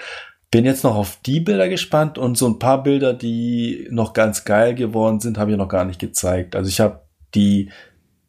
[0.51, 4.45] Bin jetzt noch auf die Bilder gespannt und so ein paar Bilder, die noch ganz
[4.45, 6.57] geil geworden sind, habe ich noch gar nicht gezeigt.
[6.57, 7.01] Also ich habe
[7.35, 7.71] die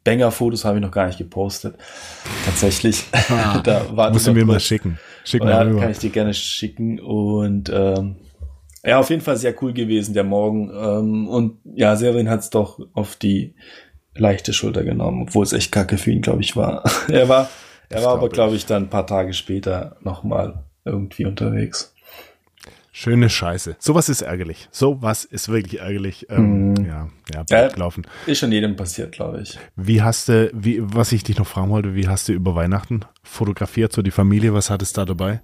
[0.04, 1.76] Banger-Fotos habe ich noch gar nicht gepostet.
[2.46, 3.06] Tatsächlich.
[3.30, 4.98] Ah, da musst du mir mal schicken.
[5.24, 8.16] Schick mal ja, kann ich dir gerne schicken und ähm,
[8.84, 10.70] ja, auf jeden Fall sehr cool gewesen, der Morgen.
[10.70, 13.56] Ähm, und ja, Severin hat es doch auf die
[14.16, 16.84] leichte Schulter genommen, obwohl es echt kacke für ihn, glaube ich, war.
[17.10, 17.50] er war,
[17.90, 21.94] er war aber, glaube ich, dann ein paar Tage später nochmal irgendwie unterwegs.
[22.92, 23.78] Schöne Scheiße.
[23.80, 24.68] Sowas ist ärgerlich.
[24.72, 26.28] Sowas ist wirklich ärgerlich.
[26.30, 26.86] Ähm, mm.
[26.86, 28.06] Ja, ja, ja gelaufen.
[28.26, 29.58] Ist schon jedem passiert, glaube ich.
[29.78, 33.06] Wie hast du, wie, was ich dich noch fragen wollte, wie hast du über Weihnachten
[33.24, 35.42] fotografiert, so die Familie, was hattest du da dabei?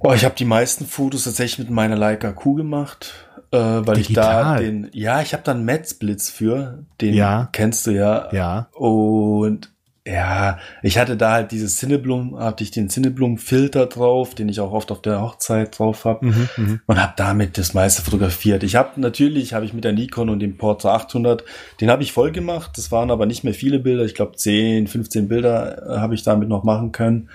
[0.00, 3.14] Oh, ich habe die meisten Fotos tatsächlich mit meiner Leica Q gemacht,
[3.50, 4.02] äh, weil Digital.
[4.02, 7.48] ich da den, ja, ich habe dann Metzblitz für, den ja.
[7.52, 8.32] kennst du ja.
[8.32, 8.68] Ja.
[8.72, 9.70] Und
[10.08, 14.72] ja, ich hatte da halt dieses Cineblum, hatte ich den Cineblum-Filter drauf, den ich auch
[14.72, 18.62] oft auf der Hochzeit drauf habe mhm, mhm, und habe damit das meiste fotografiert.
[18.62, 21.44] Ich habe natürlich, habe ich mit der Nikon und dem Portra 800,
[21.82, 22.70] den habe ich voll gemacht.
[22.76, 24.04] Das waren aber nicht mehr viele Bilder.
[24.04, 27.28] Ich glaube 10, 15 Bilder äh, habe ich damit noch machen können.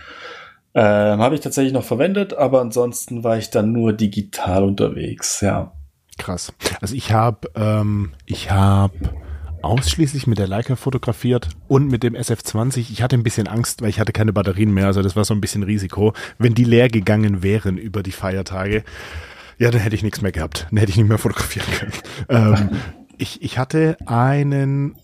[0.76, 5.74] Ähm, Habe ich tatsächlich noch verwendet, aber ansonsten war ich dann nur digital unterwegs, ja.
[6.18, 6.54] Krass.
[6.82, 8.94] Also ich habe ähm, ich habe
[9.62, 12.92] ausschließlich mit der Leica fotografiert und mit dem SF20.
[12.92, 15.34] Ich hatte ein bisschen Angst, weil ich hatte keine Batterien mehr, also das war so
[15.34, 16.14] ein bisschen Risiko.
[16.38, 18.84] Wenn die leer gegangen wären über die Feiertage,
[19.58, 20.68] ja, dann hätte ich nichts mehr gehabt.
[20.70, 21.94] Dann hätte ich nicht mehr fotografieren können.
[22.30, 22.70] ähm,
[23.18, 24.96] ich, ich hatte einen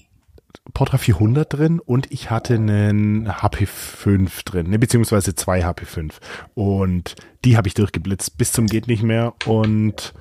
[0.73, 6.13] Portra 400 drin und ich hatte einen HP5 drin, ne, beziehungsweise zwei HP5.
[6.53, 10.13] Und die habe ich durchgeblitzt bis zum geht nicht mehr und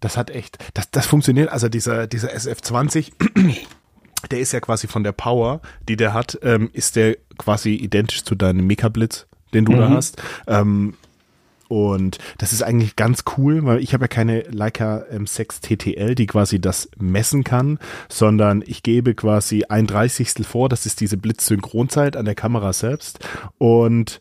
[0.00, 3.12] das hat echt, das, das funktioniert, also dieser, dieser SF20,
[4.30, 8.24] der ist ja quasi von der Power, die der hat, ähm, ist der quasi identisch
[8.24, 9.76] zu deinem Mega-Blitz, den du mhm.
[9.78, 10.20] da hast.
[10.46, 10.94] Ähm,
[11.72, 16.26] und das ist eigentlich ganz cool, weil ich habe ja keine Leica M6 TTL, die
[16.26, 17.78] quasi das messen kann,
[18.10, 23.26] sondern ich gebe quasi ein Dreißigstel vor, das ist diese Blitzsynchronzeit an der Kamera selbst.
[23.56, 24.20] Und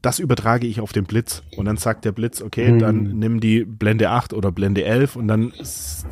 [0.00, 2.78] das übertrage ich auf den Blitz und dann sagt der Blitz, okay, mhm.
[2.78, 5.52] dann nimm die Blende 8 oder Blende 11 und dann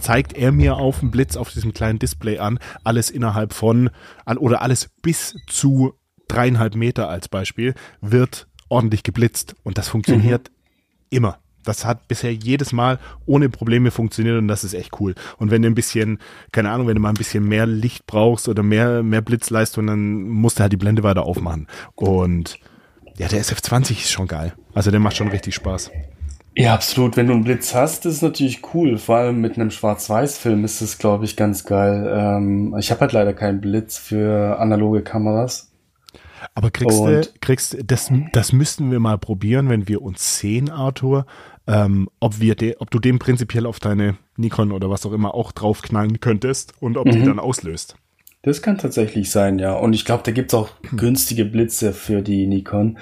[0.00, 3.90] zeigt er mir auf dem Blitz auf diesem kleinen Display an, alles innerhalb von,
[4.26, 5.94] oder alles bis zu
[6.26, 10.54] dreieinhalb Meter als Beispiel, wird ordentlich geblitzt und das funktioniert mhm.
[11.14, 11.38] Immer.
[11.64, 15.14] Das hat bisher jedes Mal ohne Probleme funktioniert und das ist echt cool.
[15.38, 16.18] Und wenn du ein bisschen,
[16.52, 20.24] keine Ahnung, wenn du mal ein bisschen mehr Licht brauchst oder mehr, mehr Blitzleistung, dann
[20.24, 21.68] musst du halt die Blende weiter aufmachen.
[21.94, 22.58] Und
[23.16, 24.52] ja, der SF20 ist schon geil.
[24.74, 25.90] Also der macht schon richtig Spaß.
[26.56, 27.16] Ja, absolut.
[27.16, 28.98] Wenn du einen Blitz hast, ist es natürlich cool.
[28.98, 32.12] Vor allem mit einem Schwarz-Weiß-Film ist es, glaube ich, ganz geil.
[32.14, 35.73] Ähm, ich habe halt leider keinen Blitz für analoge Kameras.
[36.54, 41.26] Aber kriegst du, kriegst, das, das müssten wir mal probieren, wenn wir uns sehen, Arthur,
[41.66, 45.34] ähm, ob wir de, ob du den prinzipiell auf deine Nikon oder was auch immer
[45.34, 47.12] auch draufknallen könntest und ob mhm.
[47.12, 47.96] die dann auslöst.
[48.42, 49.72] Das kann tatsächlich sein, ja.
[49.74, 50.98] Und ich glaube, da gibt's auch hm.
[50.98, 52.98] günstige Blitze für die Nikon.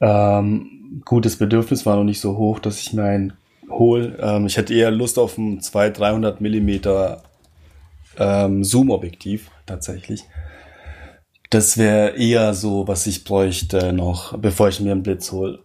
[0.00, 3.32] Ähm, gutes Bedürfnis war noch nicht so hoch, dass ich mir einen
[3.70, 4.18] hole.
[4.20, 7.22] Ähm, ich hätte eher Lust auf ein 200, 300 Millimeter
[8.18, 10.24] ähm, Zoom-Objektiv tatsächlich
[11.54, 15.60] Das wäre eher so, was ich bräuchte noch, bevor ich mir einen Blitz hole.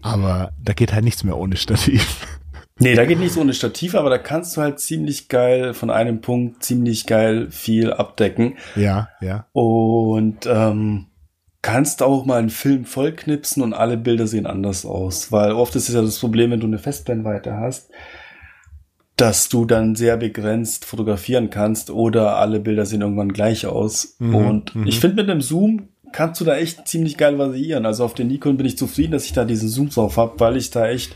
[0.00, 2.26] Aber da geht halt nichts mehr ohne Stativ.
[2.78, 6.22] Nee, da geht nichts ohne Stativ, aber da kannst du halt ziemlich geil von einem
[6.22, 8.56] Punkt ziemlich geil viel abdecken.
[8.76, 9.46] Ja, ja.
[9.52, 11.08] Und ähm,
[11.60, 15.32] kannst auch mal einen Film vollknipsen und alle Bilder sehen anders aus.
[15.32, 17.90] Weil oft ist es ja das Problem, wenn du eine Festbrennweite hast,
[19.16, 24.16] dass du dann sehr begrenzt fotografieren kannst oder alle Bilder sehen irgendwann gleich aus.
[24.18, 24.86] Mhm, und mhm.
[24.86, 27.86] ich finde, mit einem Zoom kannst du da echt ziemlich geil variieren.
[27.86, 30.56] Also auf den Nikon bin ich zufrieden, dass ich da diesen Zoom drauf habe, weil
[30.56, 31.14] ich da echt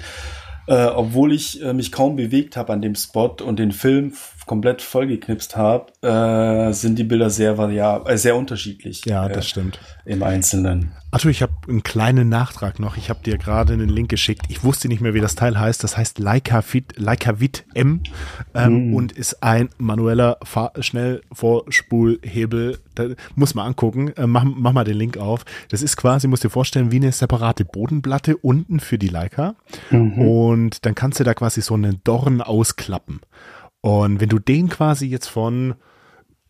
[0.69, 4.13] äh, obwohl ich äh, mich kaum bewegt habe an dem Spot und den Film
[4.49, 9.05] komplett vollgeknipst habe, äh, sind die Bilder sehr variabel, äh, sehr unterschiedlich.
[9.05, 9.79] Ja, das äh, stimmt.
[10.05, 10.91] Im Einzelnen.
[11.11, 12.99] Arthur, ich habe einen kleinen Nachtrag noch.
[12.99, 14.43] Ich habe dir gerade einen Link geschickt.
[14.49, 15.83] Ich wusste nicht mehr, wie das Teil heißt.
[15.83, 18.03] Das heißt Leica Fit, Leica Vit M
[18.55, 18.95] ähm, mm.
[18.95, 22.79] und ist ein manueller Fahr Schnellvorspulhebel.
[22.95, 24.09] Da muss man angucken.
[24.17, 25.47] Äh, mach, mach mal den Link auf.
[25.71, 29.55] Das ist quasi, musst dir vorstellen, wie eine separate Bodenplatte unten für die Leica.
[29.91, 30.19] Mhm.
[30.19, 33.21] Und dann kannst du da quasi so einen Dorn ausklappen.
[33.81, 35.75] Und wenn du den quasi jetzt von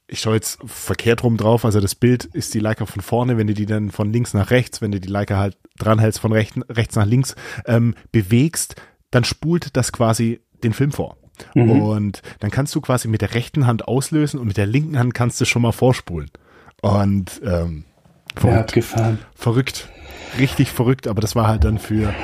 [0.09, 3.47] ich schaue jetzt verkehrt rum drauf, also das Bild ist die Leica von vorne, wenn
[3.47, 6.59] du die dann von links nach rechts, wenn du die Leica halt dranhältst von rechts,
[6.71, 8.77] rechts nach links, ähm, bewegst,
[9.11, 11.19] dann spult das quasi den Film vor.
[11.55, 11.83] Mhm.
[11.83, 15.15] Und dann kannst du quasi mit der rechten Hand auslösen und mit der linken Hand
[15.15, 16.31] kannst du schon mal vorspulen.
[16.81, 17.85] Und ähm,
[18.35, 18.73] verrückt.
[18.73, 19.19] gefahren.
[19.35, 19.89] verrückt.
[20.39, 22.15] Richtig verrückt, aber das war halt dann für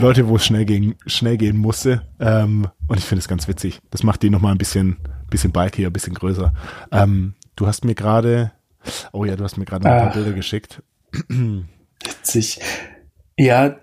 [0.00, 2.02] Leute, wo es schnell, gehen, schnell gehen musste.
[2.20, 3.80] Ähm, und ich finde es ganz witzig.
[3.90, 4.96] Das macht die nochmal ein bisschen
[5.32, 6.52] bisschen bulkier, ein bisschen größer.
[6.92, 8.52] Ähm, du hast mir gerade,
[9.12, 10.14] oh ja, du hast mir gerade ein paar ah.
[10.14, 10.82] Bilder geschickt.
[12.04, 12.60] Witzig.
[13.36, 13.76] Ja,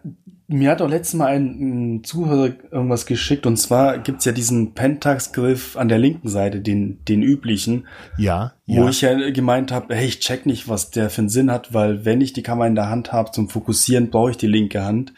[0.47, 4.73] mir hat auch letztes Mal ein, ein Zuhörer irgendwas geschickt und zwar gibt's ja diesen
[4.73, 7.87] Pentax-Griff an der linken Seite, den, den üblichen.
[8.17, 8.53] Ja.
[8.65, 8.89] Wo ja.
[8.89, 12.05] ich ja gemeint habe, hey, ich check nicht, was der für einen Sinn hat, weil
[12.05, 15.13] wenn ich die Kamera in der Hand habe zum Fokussieren, brauche ich die linke Hand.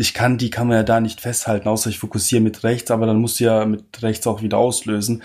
[0.00, 3.20] Ich kann die Kamera ja da nicht festhalten, außer ich fokussiere mit rechts, aber dann
[3.20, 5.24] muss du ja mit rechts auch wieder auslösen.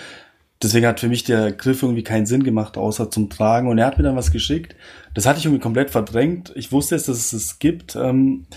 [0.63, 3.67] Deswegen hat für mich der Griff irgendwie keinen Sinn gemacht, außer zum Tragen.
[3.67, 4.76] Und er hat mir dann was geschickt.
[5.13, 6.51] Das hatte ich irgendwie komplett verdrängt.
[6.55, 7.95] Ich wusste jetzt, dass es es gibt.
[7.95, 8.47] Ähm,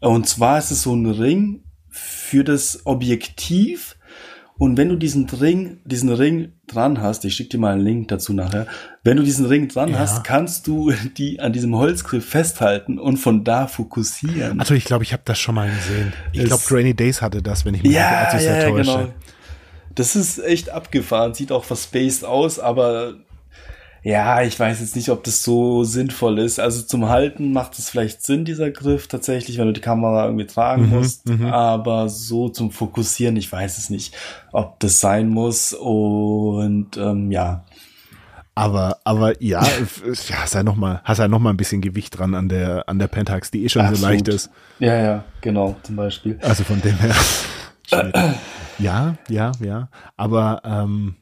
[0.00, 3.97] und zwar ist es so ein Ring für das Objektiv.
[4.58, 8.08] Und wenn du diesen Ring, diesen Ring dran hast, ich schicke dir mal einen Link
[8.08, 8.66] dazu nachher,
[9.04, 10.00] wenn du diesen Ring dran ja.
[10.00, 14.58] hast, kannst du die an diesem Holzgriff festhalten und von da fokussieren.
[14.58, 16.12] Also ich glaube, ich habe das schon mal gesehen.
[16.32, 18.90] Ich glaube, Rainy Days hatte das, wenn ich mich ja, als ich ja, täusche.
[18.90, 19.08] Genau.
[19.94, 23.14] Das ist echt abgefahren, sieht auch verspaced aus, aber
[24.02, 26.60] ja, ich weiß jetzt nicht, ob das so sinnvoll ist.
[26.60, 30.46] Also zum Halten macht es vielleicht Sinn, dieser Griff tatsächlich, wenn du die Kamera irgendwie
[30.46, 31.28] tragen mhm, musst.
[31.28, 31.46] Mhm.
[31.46, 34.14] Aber so zum Fokussieren, ich weiß es nicht,
[34.52, 35.72] ob das sein muss.
[35.72, 37.64] Und ähm, ja.
[38.54, 39.62] Aber, aber ja,
[40.28, 42.88] ja, hast ja noch mal, hast ja noch mal ein bisschen Gewicht dran an der,
[42.88, 44.00] an der Pentax, die eh schon Absolut.
[44.00, 44.50] so leicht ist.
[44.78, 46.38] Ja, ja, genau, zum Beispiel.
[46.42, 47.14] Also von dem her.
[48.78, 49.88] Ja, ja, ja.
[50.16, 51.16] Aber ähm,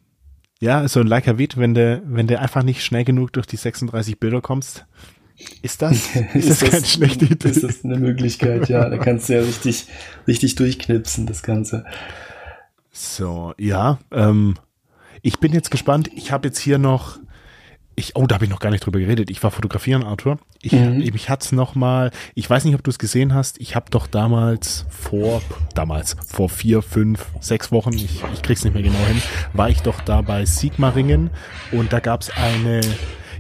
[0.67, 3.57] ja, so ein Leica Vid, wenn du, wenn du einfach nicht schnell genug durch die
[3.57, 4.85] 36 Bilder kommst,
[5.63, 7.49] ist das, ist, ist das, das keine schlechte Idee?
[7.49, 8.89] Ist das eine Möglichkeit, ja.
[8.89, 9.87] Da kannst du ja richtig,
[10.27, 11.85] richtig durchknipsen, das Ganze.
[12.91, 14.57] So, ja, ähm,
[15.23, 16.11] ich bin jetzt gespannt.
[16.17, 17.21] Ich habe jetzt hier noch
[17.97, 19.31] ich, oh, da habe ich noch gar nicht drüber geredet.
[19.31, 20.39] Ich war fotografieren, Arthur.
[20.61, 21.01] Ich, mhm.
[21.01, 23.59] ich hatte es noch mal, ich weiß nicht, ob du es gesehen hast.
[23.59, 25.41] Ich habe doch damals vor,
[25.75, 29.23] damals, vor vier, fünf, sechs Wochen, ich, ich krieg's nicht mehr genau hin,
[29.55, 31.31] war ich doch da bei Sigmaringen
[31.73, 32.83] und da gab's eine,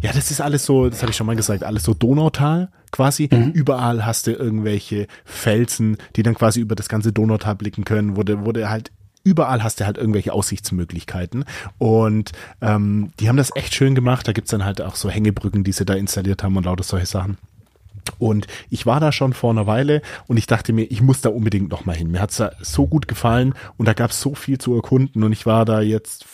[0.00, 3.28] ja, das ist alles so, das habe ich schon mal gesagt, alles so Donautal quasi.
[3.30, 3.50] Mhm.
[3.50, 8.22] Überall hast du irgendwelche Felsen, die dann quasi über das ganze Donautal blicken können, wo
[8.22, 8.90] du, wo du halt
[9.26, 11.44] überall hast du halt irgendwelche Aussichtsmöglichkeiten.
[11.78, 12.30] Und
[12.62, 14.26] ähm, die haben das echt schön gemacht.
[14.28, 17.06] Da gibt's dann halt auch so Hängebrücken, die sie da installiert haben und lauter solche
[17.06, 17.36] Sachen.
[18.18, 21.30] Und ich war da schon vor einer Weile und ich dachte mir, ich muss da
[21.30, 22.12] unbedingt nochmal hin.
[22.12, 25.44] Mir hat's da so gut gefallen und da gab's so viel zu erkunden und ich
[25.44, 26.24] war da jetzt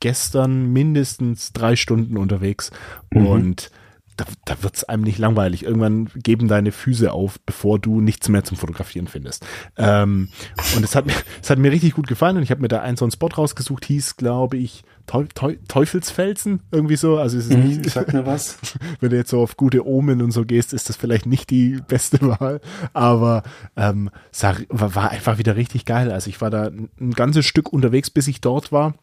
[0.00, 2.70] gestern mindestens drei Stunden unterwegs
[3.12, 3.26] mhm.
[3.26, 3.70] und
[4.18, 5.62] da, da wird es einem nicht langweilig.
[5.62, 9.46] Irgendwann geben deine Füße auf, bevor du nichts mehr zum Fotografieren findest.
[9.76, 10.28] Ähm,
[10.76, 12.82] und es hat, mir, es hat mir richtig gut gefallen und ich habe mir da
[12.82, 17.16] einen so einen Spot rausgesucht, hieß, glaube ich, Teufelsfelsen, irgendwie so.
[17.16, 18.58] Also es ist mhm, nicht, sag mir was.
[19.00, 21.78] Wenn du jetzt so auf gute Omen und so gehst, ist das vielleicht nicht die
[21.86, 22.60] beste Wahl.
[22.92, 23.44] Aber
[23.76, 24.10] ähm,
[24.68, 26.10] war einfach wieder richtig geil.
[26.10, 28.94] Also ich war da ein ganzes Stück unterwegs, bis ich dort war.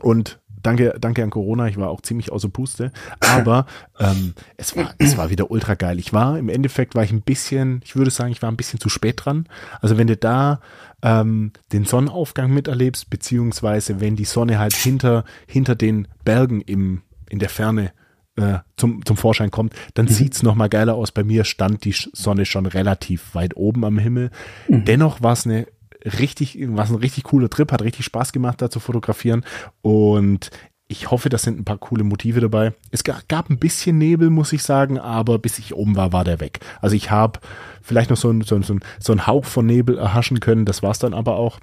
[0.00, 3.66] Und danke, danke an Corona, ich war auch ziemlich außer Puste, aber
[3.98, 5.98] ähm, es war, es war wieder ultra geil.
[5.98, 8.80] Ich war, im Endeffekt war ich ein bisschen, ich würde sagen, ich war ein bisschen
[8.80, 9.46] zu spät dran.
[9.80, 10.60] Also wenn du da
[11.02, 17.38] ähm, den Sonnenaufgang miterlebst, beziehungsweise wenn die Sonne halt hinter, hinter den Bergen im, in
[17.38, 17.92] der Ferne
[18.36, 20.10] äh, zum, zum Vorschein kommt, dann mhm.
[20.10, 21.12] sieht's noch mal geiler aus.
[21.12, 24.30] Bei mir stand die Sonne schon relativ weit oben am Himmel.
[24.68, 24.84] Mhm.
[24.84, 25.66] Dennoch war es eine
[26.04, 29.44] richtig, was ein richtig cooler Trip, hat richtig Spaß gemacht, da zu fotografieren.
[29.82, 30.50] Und
[30.88, 32.74] ich hoffe, da sind ein paar coole Motive dabei.
[32.90, 36.40] Es gab ein bisschen Nebel, muss ich sagen, aber bis ich oben war, war der
[36.40, 36.60] weg.
[36.80, 37.40] Also ich habe
[37.80, 40.98] vielleicht noch so, ein, so, ein, so ein Hauch von Nebel erhaschen können, das war's
[40.98, 41.60] dann aber auch.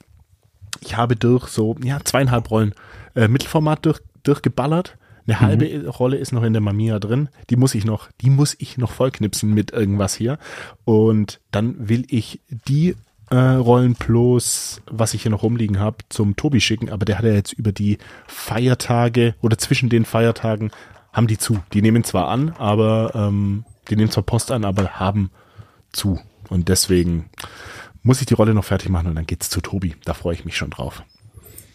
[0.82, 2.74] Ich habe durch so, ja, zweieinhalb Rollen
[3.16, 4.98] äh, Mittelformat durch, durchgeballert.
[5.28, 5.88] Eine halbe mhm.
[5.88, 7.30] Rolle ist noch in der Mamiya drin.
[7.52, 10.40] Die muss ich noch, die muss ich noch vollknipsen mit irgendwas hier.
[10.86, 12.96] Und dann will ich die
[13.30, 17.26] äh, Rollen plus, was ich hier noch rumliegen habe, zum Tobi schicken, aber der hat
[17.26, 20.72] ja jetzt über die Feiertage oder zwischen den Feiertagen
[21.14, 21.60] haben die zu.
[21.74, 25.32] Die nehmen zwar an, aber ähm, die nehmen zwar Post an, aber haben
[25.92, 26.20] zu.
[26.50, 27.30] Und deswegen
[28.04, 29.96] muss ich die Rolle noch fertig machen und dann geht's zu Tobi.
[30.06, 31.04] Da freue ich mich schon drauf.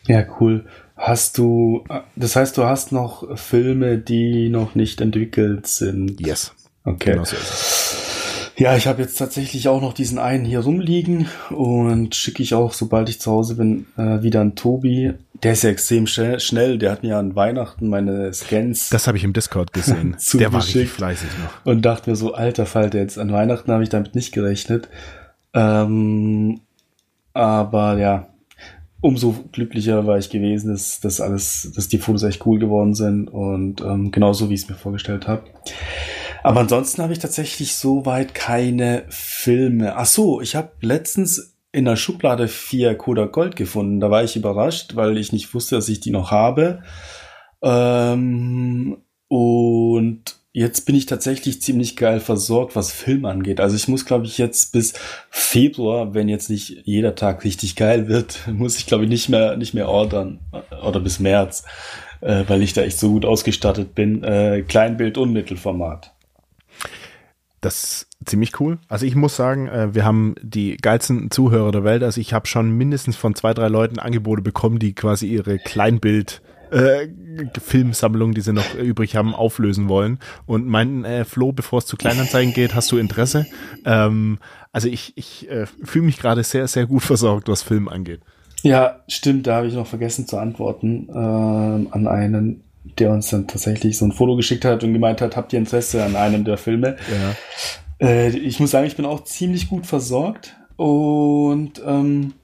[0.07, 0.67] Ja, cool.
[0.97, 1.85] Hast du,
[2.15, 6.21] das heißt, du hast noch Filme, die noch nicht entwickelt sind?
[6.21, 6.53] Yes.
[6.85, 7.13] Okay.
[7.13, 7.37] Genau so.
[8.57, 12.73] Ja, ich habe jetzt tatsächlich auch noch diesen einen hier rumliegen und schicke ich auch,
[12.73, 15.13] sobald ich zu Hause bin, äh, wieder an Tobi.
[15.43, 18.91] Der ist ja extrem schnell, Der hat mir an Weihnachten meine Scans.
[18.91, 20.17] Das habe ich im Discord gesehen.
[20.35, 21.73] der war richtig fleißig noch.
[21.73, 24.89] Und dachte mir so, alter Falter, jetzt an Weihnachten habe ich damit nicht gerechnet.
[25.53, 26.61] Ähm,
[27.33, 28.29] aber ja,
[29.01, 33.29] umso glücklicher war ich gewesen, dass, dass alles, dass die Fotos echt cool geworden sind
[33.29, 35.43] und ähm, genauso wie ich es mir vorgestellt habe.
[36.45, 39.97] Aber ansonsten habe ich tatsächlich soweit keine Filme.
[39.97, 43.99] Ach so, ich habe letztens in der Schublade vier Kodak Gold gefunden.
[43.99, 46.83] Da war ich überrascht, weil ich nicht wusste, dass ich die noch habe.
[47.63, 53.59] Ähm, und jetzt bin ich tatsächlich ziemlich geil versorgt, was Film angeht.
[53.59, 54.93] Also ich muss, glaube ich, jetzt bis
[55.31, 59.57] Februar, wenn jetzt nicht jeder Tag richtig geil wird, muss ich, glaube ich, nicht mehr,
[59.57, 60.41] nicht mehr ordern.
[60.87, 61.65] Oder bis März,
[62.21, 64.23] äh, weil ich da echt so gut ausgestattet bin.
[64.23, 66.14] Äh, Kleinbild und Mittelformat.
[67.65, 68.79] Das ist ziemlich cool.
[68.89, 72.03] Also ich muss sagen, äh, wir haben die geilsten Zuhörer der Welt.
[72.03, 76.43] Also ich habe schon mindestens von zwei, drei Leuten Angebote bekommen, die quasi ihre Kleinbild
[76.71, 77.09] äh,
[77.59, 80.19] Filmsammlung, die sie noch übrig haben, auflösen wollen.
[80.45, 83.47] Und meinten, äh, Flo, bevor es zu Kleinanzeigen geht, hast du Interesse?
[83.87, 84.39] Ähm,
[84.73, 88.21] also ich, ich äh, fühle mich gerade sehr, sehr gut versorgt, was Film angeht.
[88.63, 92.64] Ja, stimmt, da habe ich noch vergessen zu antworten äh, an einen
[92.99, 96.05] der uns dann tatsächlich so ein Foto geschickt hat und gemeint hat, habt ihr Interesse
[96.05, 96.97] an einem der Filme?
[97.11, 98.07] Ja.
[98.07, 102.35] Äh, ich muss sagen, ich bin auch ziemlich gut versorgt und ähm,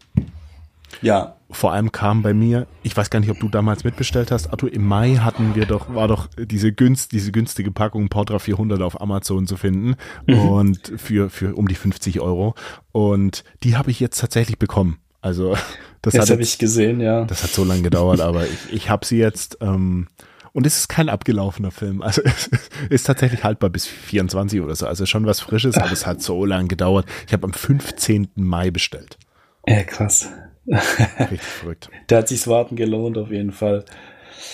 [1.02, 1.36] ja.
[1.52, 4.72] Vor allem kam bei mir, ich weiß gar nicht, ob du damals mitbestellt hast, Arthur,
[4.72, 9.00] im Mai hatten wir doch, war doch diese günst, diese günstige Packung Portra 400 auf
[9.00, 9.96] Amazon zu finden
[10.28, 10.38] mhm.
[10.38, 12.54] und für, für um die 50 Euro
[12.92, 14.98] und die habe ich jetzt tatsächlich bekommen.
[15.22, 15.56] Also
[16.02, 17.24] das, das habe ich gesehen, ja.
[17.24, 20.06] Das hat so lange gedauert, aber ich, ich habe sie jetzt ähm,
[20.52, 22.02] und es ist kein abgelaufener Film.
[22.02, 22.50] Also es
[22.88, 24.86] ist tatsächlich haltbar bis 24 oder so.
[24.86, 27.06] Also schon was Frisches, aber es hat so lange gedauert.
[27.26, 28.30] Ich habe am 15.
[28.34, 29.18] Mai bestellt.
[29.66, 30.28] Ja, krass.
[30.66, 31.90] Richtig verrückt.
[32.06, 33.84] Da hat sich's warten gelohnt, auf jeden Fall.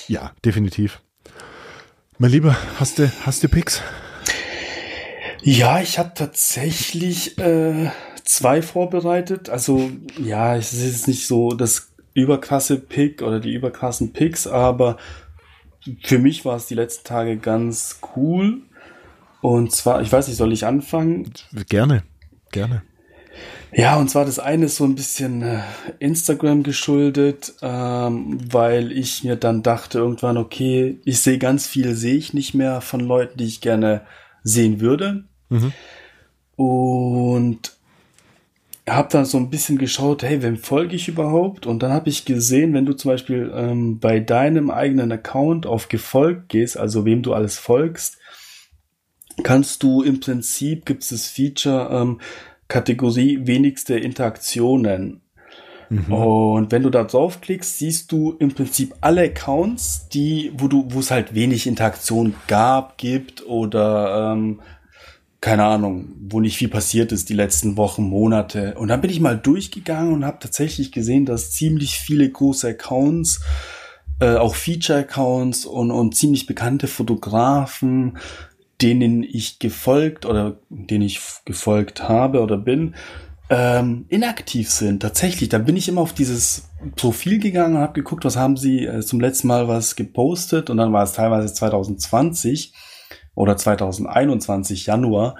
[0.09, 1.01] Ja, definitiv.
[2.19, 3.83] Mein Lieber, hast du, hast du Picks?
[5.43, 7.91] Ja, ich habe tatsächlich äh,
[8.25, 9.49] zwei vorbereitet.
[9.51, 14.97] Also, ja, es ist nicht so das überkrasse Pick oder die überkrassen Picks, aber
[16.03, 18.63] für mich war es die letzten Tage ganz cool.
[19.41, 21.33] Und zwar, ich weiß nicht, soll ich anfangen?
[21.69, 22.03] Gerne,
[22.53, 22.83] gerne.
[23.73, 25.61] Ja, und zwar das eine ist so ein bisschen äh,
[25.99, 32.15] Instagram geschuldet, ähm, weil ich mir dann dachte irgendwann, okay, ich sehe ganz viel, sehe
[32.15, 34.03] ich nicht mehr von Leuten, die ich gerne
[34.43, 35.25] sehen würde.
[35.51, 35.73] Mhm.
[36.57, 37.76] Und
[38.89, 41.67] habe dann so ein bisschen geschaut, hey, wem folge ich überhaupt?
[41.67, 45.89] Und dann habe ich gesehen, wenn du zum Beispiel ähm, bei deinem eigenen Account auf
[45.89, 48.19] gefolgt gehst, also wem du alles folgst,
[49.43, 52.21] kannst du im Prinzip, gibt es das Feature ähm,
[52.69, 55.23] Kategorie wenigste Interaktionen.
[55.89, 56.13] Mhm.
[56.13, 61.01] Und wenn du da draufklickst, siehst du im Prinzip alle Accounts, die, wo du, wo
[61.01, 64.61] es halt wenig Interaktion gab, gibt oder ähm,
[65.41, 68.75] keine Ahnung, wo nicht viel passiert ist die letzten Wochen, Monate.
[68.75, 73.41] Und dann bin ich mal durchgegangen und habe tatsächlich gesehen, dass ziemlich viele große Accounts,
[74.21, 78.19] äh, auch Feature-Accounts und, und ziemlich bekannte Fotografen,
[78.81, 82.95] denen ich gefolgt oder denen ich gefolgt habe oder bin,
[83.49, 85.01] ähm, inaktiv sind.
[85.01, 88.85] Tatsächlich, da bin ich immer auf dieses Profil gegangen und habe geguckt, was haben sie
[88.85, 92.73] äh, zum letzten Mal was gepostet und dann war es teilweise 2020
[93.37, 95.37] oder 2021 Januar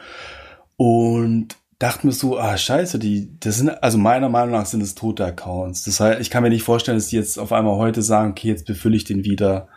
[0.77, 4.95] und dachte mir so, ah scheiße, die, das sind, also meiner Meinung nach sind es
[4.95, 5.83] tote Accounts.
[5.83, 8.49] Das heißt, ich kann mir nicht vorstellen, dass die jetzt auf einmal heute sagen, okay,
[8.49, 9.69] jetzt befülle ich den wieder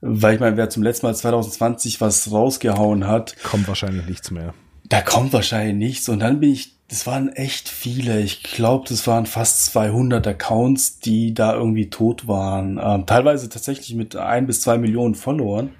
[0.00, 3.36] Weil ich meine, wer zum letzten Mal 2020 was rausgehauen hat.
[3.42, 4.54] Kommt wahrscheinlich nichts mehr.
[4.88, 6.08] Da kommt wahrscheinlich nichts.
[6.08, 8.20] Und dann bin ich, das waren echt viele.
[8.20, 12.78] Ich glaube, das waren fast 200 Accounts, die da irgendwie tot waren.
[12.82, 15.70] Ähm, teilweise tatsächlich mit ein bis zwei Millionen Followern.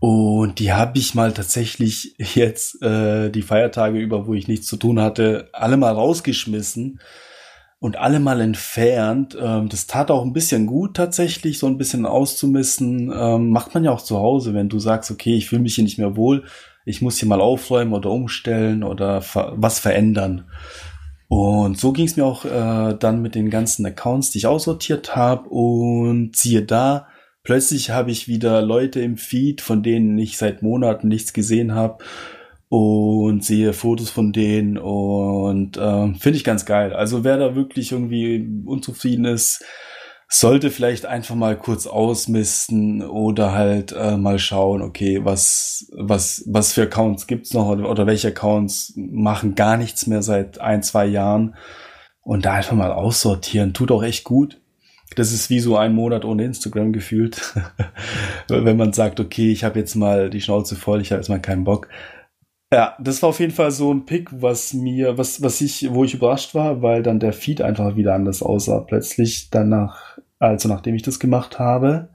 [0.00, 4.76] Und die habe ich mal tatsächlich jetzt äh, die Feiertage über, wo ich nichts zu
[4.76, 7.00] tun hatte, alle mal rausgeschmissen
[7.80, 9.36] und alle mal entfernt.
[9.40, 13.12] Ähm, das tat auch ein bisschen gut tatsächlich, so ein bisschen auszumissen.
[13.12, 15.84] Ähm, macht man ja auch zu Hause, wenn du sagst, okay, ich fühle mich hier
[15.84, 16.44] nicht mehr wohl,
[16.84, 20.44] ich muss hier mal aufräumen oder umstellen oder ver was verändern.
[21.28, 25.14] Und so ging es mir auch äh, dann mit den ganzen Accounts, die ich aussortiert
[25.14, 25.48] habe.
[25.50, 27.08] Und siehe da,
[27.48, 32.04] plötzlich habe ich wieder Leute im Feed, von denen ich seit Monaten nichts gesehen habe
[32.68, 36.92] und sehe Fotos von denen und äh, finde ich ganz geil.
[36.92, 39.64] Also wer da wirklich irgendwie unzufrieden ist,
[40.28, 46.74] sollte vielleicht einfach mal kurz ausmisten oder halt äh, mal schauen, okay, was was was
[46.74, 51.06] für Accounts gibt's noch oder, oder welche Accounts machen gar nichts mehr seit ein zwei
[51.06, 51.54] Jahren
[52.20, 54.60] und da einfach mal aussortieren, tut auch echt gut.
[55.16, 57.54] Das ist wie so ein Monat ohne Instagram gefühlt,
[58.48, 61.40] wenn man sagt, okay, ich habe jetzt mal die Schnauze voll, ich habe jetzt mal
[61.40, 61.88] keinen Bock
[62.72, 66.04] ja, das war auf jeden Fall so ein Pick, was mir, was, was ich, wo
[66.04, 68.80] ich überrascht war, weil dann der Feed einfach wieder anders aussah.
[68.80, 72.10] Plötzlich danach, also nachdem ich das gemacht habe.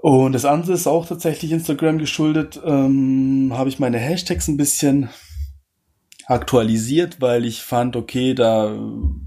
[0.00, 5.10] Und das andere ist auch tatsächlich Instagram geschuldet, ähm, habe ich meine Hashtags ein bisschen
[6.30, 8.78] aktualisiert, weil ich fand, okay, da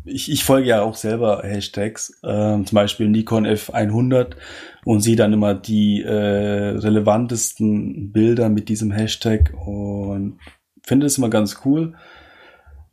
[0.05, 4.37] ich, ich folge ja auch selber Hashtags, ähm, zum Beispiel Nikon F100
[4.85, 10.39] und sehe dann immer die äh, relevantesten Bilder mit diesem Hashtag und
[10.81, 11.93] finde es immer ganz cool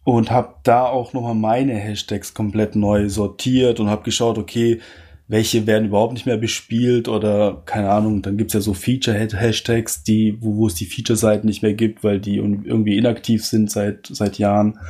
[0.02, 4.80] und habe da auch nochmal meine Hashtags komplett neu sortiert und habe geschaut, okay,
[5.30, 10.36] welche werden überhaupt nicht mehr bespielt oder keine Ahnung, dann gibt's ja so Feature-Hashtags, die,
[10.40, 14.38] wo, wo es die Feature-Seiten nicht mehr gibt, weil die irgendwie inaktiv sind seit, seit
[14.38, 14.80] Jahren.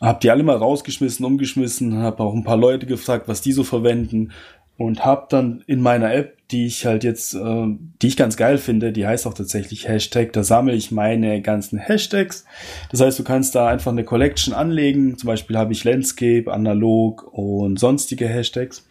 [0.00, 3.62] Hab die alle mal rausgeschmissen, umgeschmissen, hab auch ein paar Leute gefragt, was die so
[3.62, 4.32] verwenden
[4.78, 7.66] und hab dann in meiner App, die ich halt jetzt, äh,
[8.00, 11.78] die ich ganz geil finde, die heißt auch tatsächlich Hashtag, da sammle ich meine ganzen
[11.78, 12.46] Hashtags.
[12.90, 15.18] Das heißt, du kannst da einfach eine Collection anlegen.
[15.18, 18.86] Zum Beispiel habe ich Landscape, Analog und sonstige Hashtags.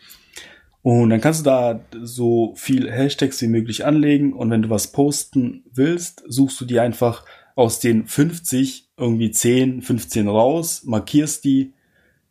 [0.84, 4.92] Und dann kannst du da so viel Hashtags wie möglich anlegen und wenn du was
[4.92, 7.26] posten willst, suchst du die einfach
[7.56, 11.74] aus den 50 irgendwie 10, 15 raus, markierst die,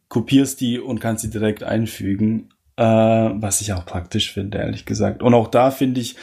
[0.09, 5.23] kopierst die und kannst sie direkt einfügen, äh, was ich auch praktisch finde, ehrlich gesagt.
[5.23, 6.17] Und auch da finde ich,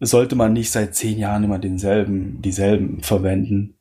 [0.00, 3.74] sollte man nicht seit zehn Jahren immer denselben, dieselben verwenden,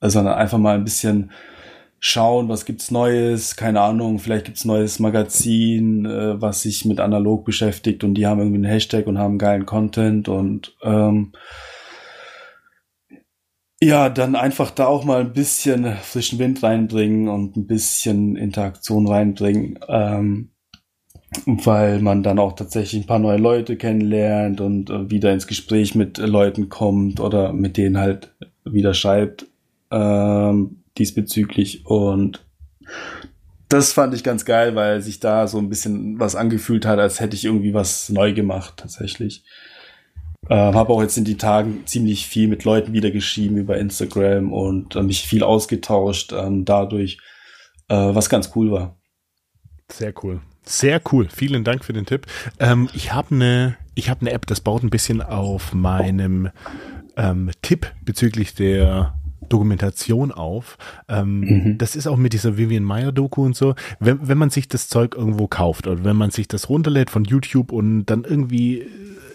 [0.00, 1.30] sondern einfach mal ein bisschen
[2.06, 7.46] schauen, was gibt's Neues, keine Ahnung, vielleicht gibt's neues Magazin, äh, was sich mit analog
[7.46, 11.32] beschäftigt und die haben irgendwie einen Hashtag und haben geilen Content und ähm,
[13.80, 19.08] ja, dann einfach da auch mal ein bisschen frischen Wind reinbringen und ein bisschen Interaktion
[19.08, 20.50] reinbringen, ähm,
[21.46, 25.94] weil man dann auch tatsächlich ein paar neue Leute kennenlernt und äh, wieder ins Gespräch
[25.94, 28.34] mit Leuten kommt oder mit denen halt
[28.66, 29.46] wieder schreibt.
[29.90, 32.44] Ähm, diesbezüglich und
[33.68, 37.18] das fand ich ganz geil, weil sich da so ein bisschen was angefühlt hat, als
[37.18, 39.44] hätte ich irgendwie was neu gemacht tatsächlich.
[40.50, 44.52] Ähm, habe auch jetzt in die Tagen ziemlich viel mit Leuten wieder geschrieben über Instagram
[44.52, 47.18] und äh, mich viel ausgetauscht ähm, dadurch,
[47.88, 48.96] äh, was ganz cool war.
[49.90, 50.40] Sehr cool.
[50.64, 51.28] Sehr cool.
[51.34, 52.26] Vielen Dank für den Tipp.
[52.58, 56.50] Ähm, ich habe eine habe eine App, das baut ein bisschen auf meinem
[57.16, 59.14] ähm, Tipp bezüglich der
[59.48, 60.76] Dokumentation auf.
[61.08, 61.78] Ähm, mhm.
[61.78, 63.74] Das ist auch mit dieser Vivian Meyer Doku und so.
[64.00, 67.24] Wenn, wenn man sich das Zeug irgendwo kauft oder wenn man sich das runterlädt von
[67.24, 68.86] YouTube und dann irgendwie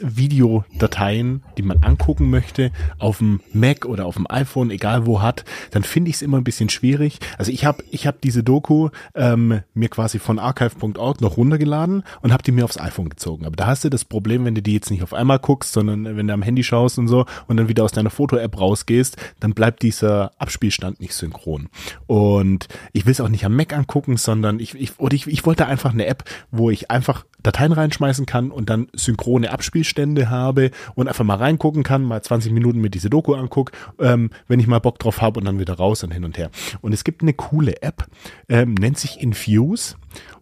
[0.02, 5.46] Videodateien, die man angucken möchte, auf dem Mac oder auf dem iPhone, egal wo hat,
[5.72, 7.20] dann finde ich es immer ein bisschen schwierig.
[7.38, 12.34] Also ich habe ich hab diese Doku ähm, mir quasi von archive.org noch runtergeladen und
[12.34, 13.46] habe die mir aufs iPhone gezogen.
[13.46, 16.18] Aber da hast du das Problem, wenn du die jetzt nicht auf einmal guckst, sondern
[16.18, 19.54] wenn du am Handy schaust und so und dann wieder aus deiner Foto-App rausgehst, dann
[19.54, 21.70] bleibt dieser Abspielstand nicht synchron.
[22.08, 25.46] Und ich will es auch nicht am Mac angucken, sondern ich, ich, oder ich, ich
[25.46, 30.72] wollte einfach eine App, wo ich einfach Dateien reinschmeißen kann und dann synchrone Abspielstände habe
[30.96, 34.68] und einfach mal reingucken kann, mal 20 Minuten mit diese Doku anguck, ähm, wenn ich
[34.68, 36.50] mal Bock drauf habe und dann wieder raus und hin und her.
[36.82, 38.08] Und es gibt eine coole App,
[38.48, 39.96] ähm, nennt sich Infuse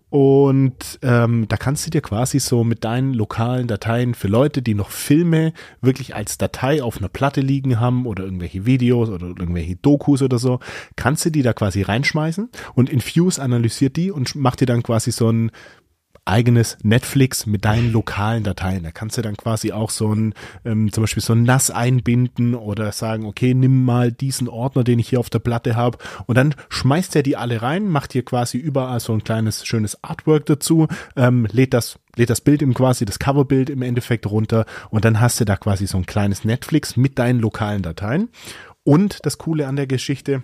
[0.09, 4.73] und ähm, da kannst du dir quasi so mit deinen lokalen Dateien für Leute, die
[4.73, 9.75] noch Filme wirklich als Datei auf einer Platte liegen haben oder irgendwelche Videos oder irgendwelche
[9.75, 10.59] Dokus oder so,
[10.95, 15.11] kannst du die da quasi reinschmeißen und Infuse analysiert die und macht dir dann quasi
[15.11, 15.51] so ein
[16.27, 18.83] eigenes Netflix mit deinen lokalen Dateien.
[18.83, 20.33] Da kannst du dann quasi auch so ein,
[20.65, 24.99] ähm, zum Beispiel so ein NAS einbinden oder sagen, okay, nimm mal diesen Ordner, den
[24.99, 28.25] ich hier auf der Platte habe und dann schmeißt er die alle rein, macht hier
[28.25, 32.73] quasi überall so ein kleines schönes Artwork dazu, ähm, lädt das lädt das Bild im
[32.73, 36.43] quasi, das Coverbild im Endeffekt runter und dann hast du da quasi so ein kleines
[36.43, 38.29] Netflix mit deinen lokalen Dateien.
[38.83, 40.43] Und das Coole an der Geschichte,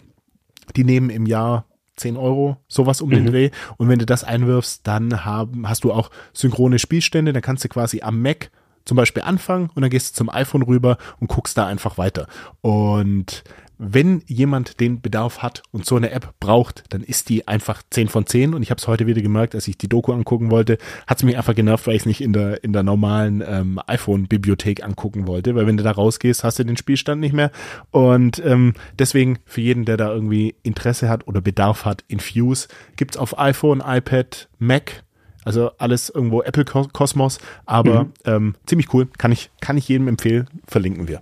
[0.75, 1.65] die nehmen im Jahr
[1.96, 3.14] 10 Euro, sowas um mhm.
[3.14, 3.50] den Dreh.
[3.78, 7.70] Und wenn du das einwirfst, dann haben, hast du auch synchrone Spielstände, dann kannst du
[7.70, 8.52] quasi am Mac
[8.86, 12.28] zum Beispiel anfangen und dann gehst du zum iPhone rüber und guckst da einfach weiter.
[12.62, 13.44] Und
[13.78, 18.07] wenn jemand den Bedarf hat und so eine App braucht, dann ist die einfach 10
[18.07, 20.78] von 10 und ich habe es heute wieder gemerkt, als ich die Doku angucken wollte,
[21.07, 23.80] hat es mich einfach genervt, weil ich es nicht in der, in der normalen ähm,
[23.88, 27.51] iPhone-Bibliothek angucken wollte, weil wenn du da rausgehst, hast du den Spielstand nicht mehr
[27.91, 33.17] und ähm, deswegen für jeden, der da irgendwie Interesse hat oder Bedarf hat, Infuse gibt's
[33.17, 35.03] auf iPhone, iPad, Mac,
[35.43, 38.13] also alles irgendwo Apple Kosmos, aber mhm.
[38.26, 41.21] ähm, ziemlich cool, kann ich, kann ich jedem empfehlen, verlinken wir.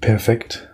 [0.00, 0.68] Perfekt.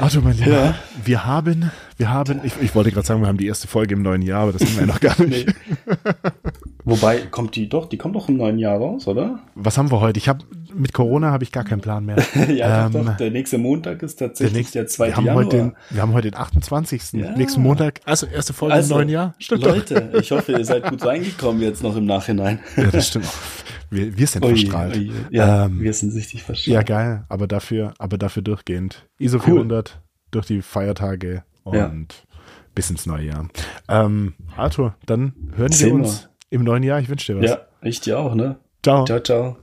[0.00, 0.74] Ach du mein Lieber, ja.
[1.04, 4.02] wir haben, wir haben, ich, ich wollte gerade sagen, wir haben die erste Folge im
[4.02, 5.46] neuen Jahr, aber das haben wir ja noch gar nicht.
[5.46, 5.54] Nee.
[6.86, 9.40] Wobei, kommt die doch, die kommt doch im neuen Jahr raus, oder?
[9.54, 10.18] Was haben wir heute?
[10.18, 12.16] Ich habe, mit Corona habe ich gar keinen Plan mehr.
[12.54, 15.06] ja, ähm, doch, doch, der nächste Montag ist tatsächlich der, nächste, der 2.
[15.06, 15.44] Wir haben Januar.
[15.44, 17.12] Heute den, wir haben heute den 28.
[17.14, 17.36] Ja.
[17.36, 19.34] Nächsten Montag, also erste Folge also, im neuen Jahr.
[19.38, 20.20] Stimmt Leute, doch.
[20.20, 22.60] ich hoffe, ihr seid gut reingekommen jetzt noch im Nachhinein.
[22.76, 23.28] ja, das stimmt.
[23.88, 24.96] Wir, wir sind ui, verstrahlt.
[24.96, 26.74] Ui, ja, ähm, wir sind richtig verstrahlt.
[26.74, 29.08] Ja, geil, aber dafür, aber dafür durchgehend.
[29.18, 29.54] ISO cool.
[29.54, 32.00] 400 durch die Feiertage und ja.
[32.74, 33.48] bis ins neue Jahr.
[33.88, 37.00] Ähm, Arthur, dann hören wir uns im neuen Jahr.
[37.00, 37.50] Ich wünsche dir was.
[37.50, 38.56] Ja, ich dir auch, ne?
[38.82, 39.04] Ciao.
[39.04, 39.52] Ciao, ciao.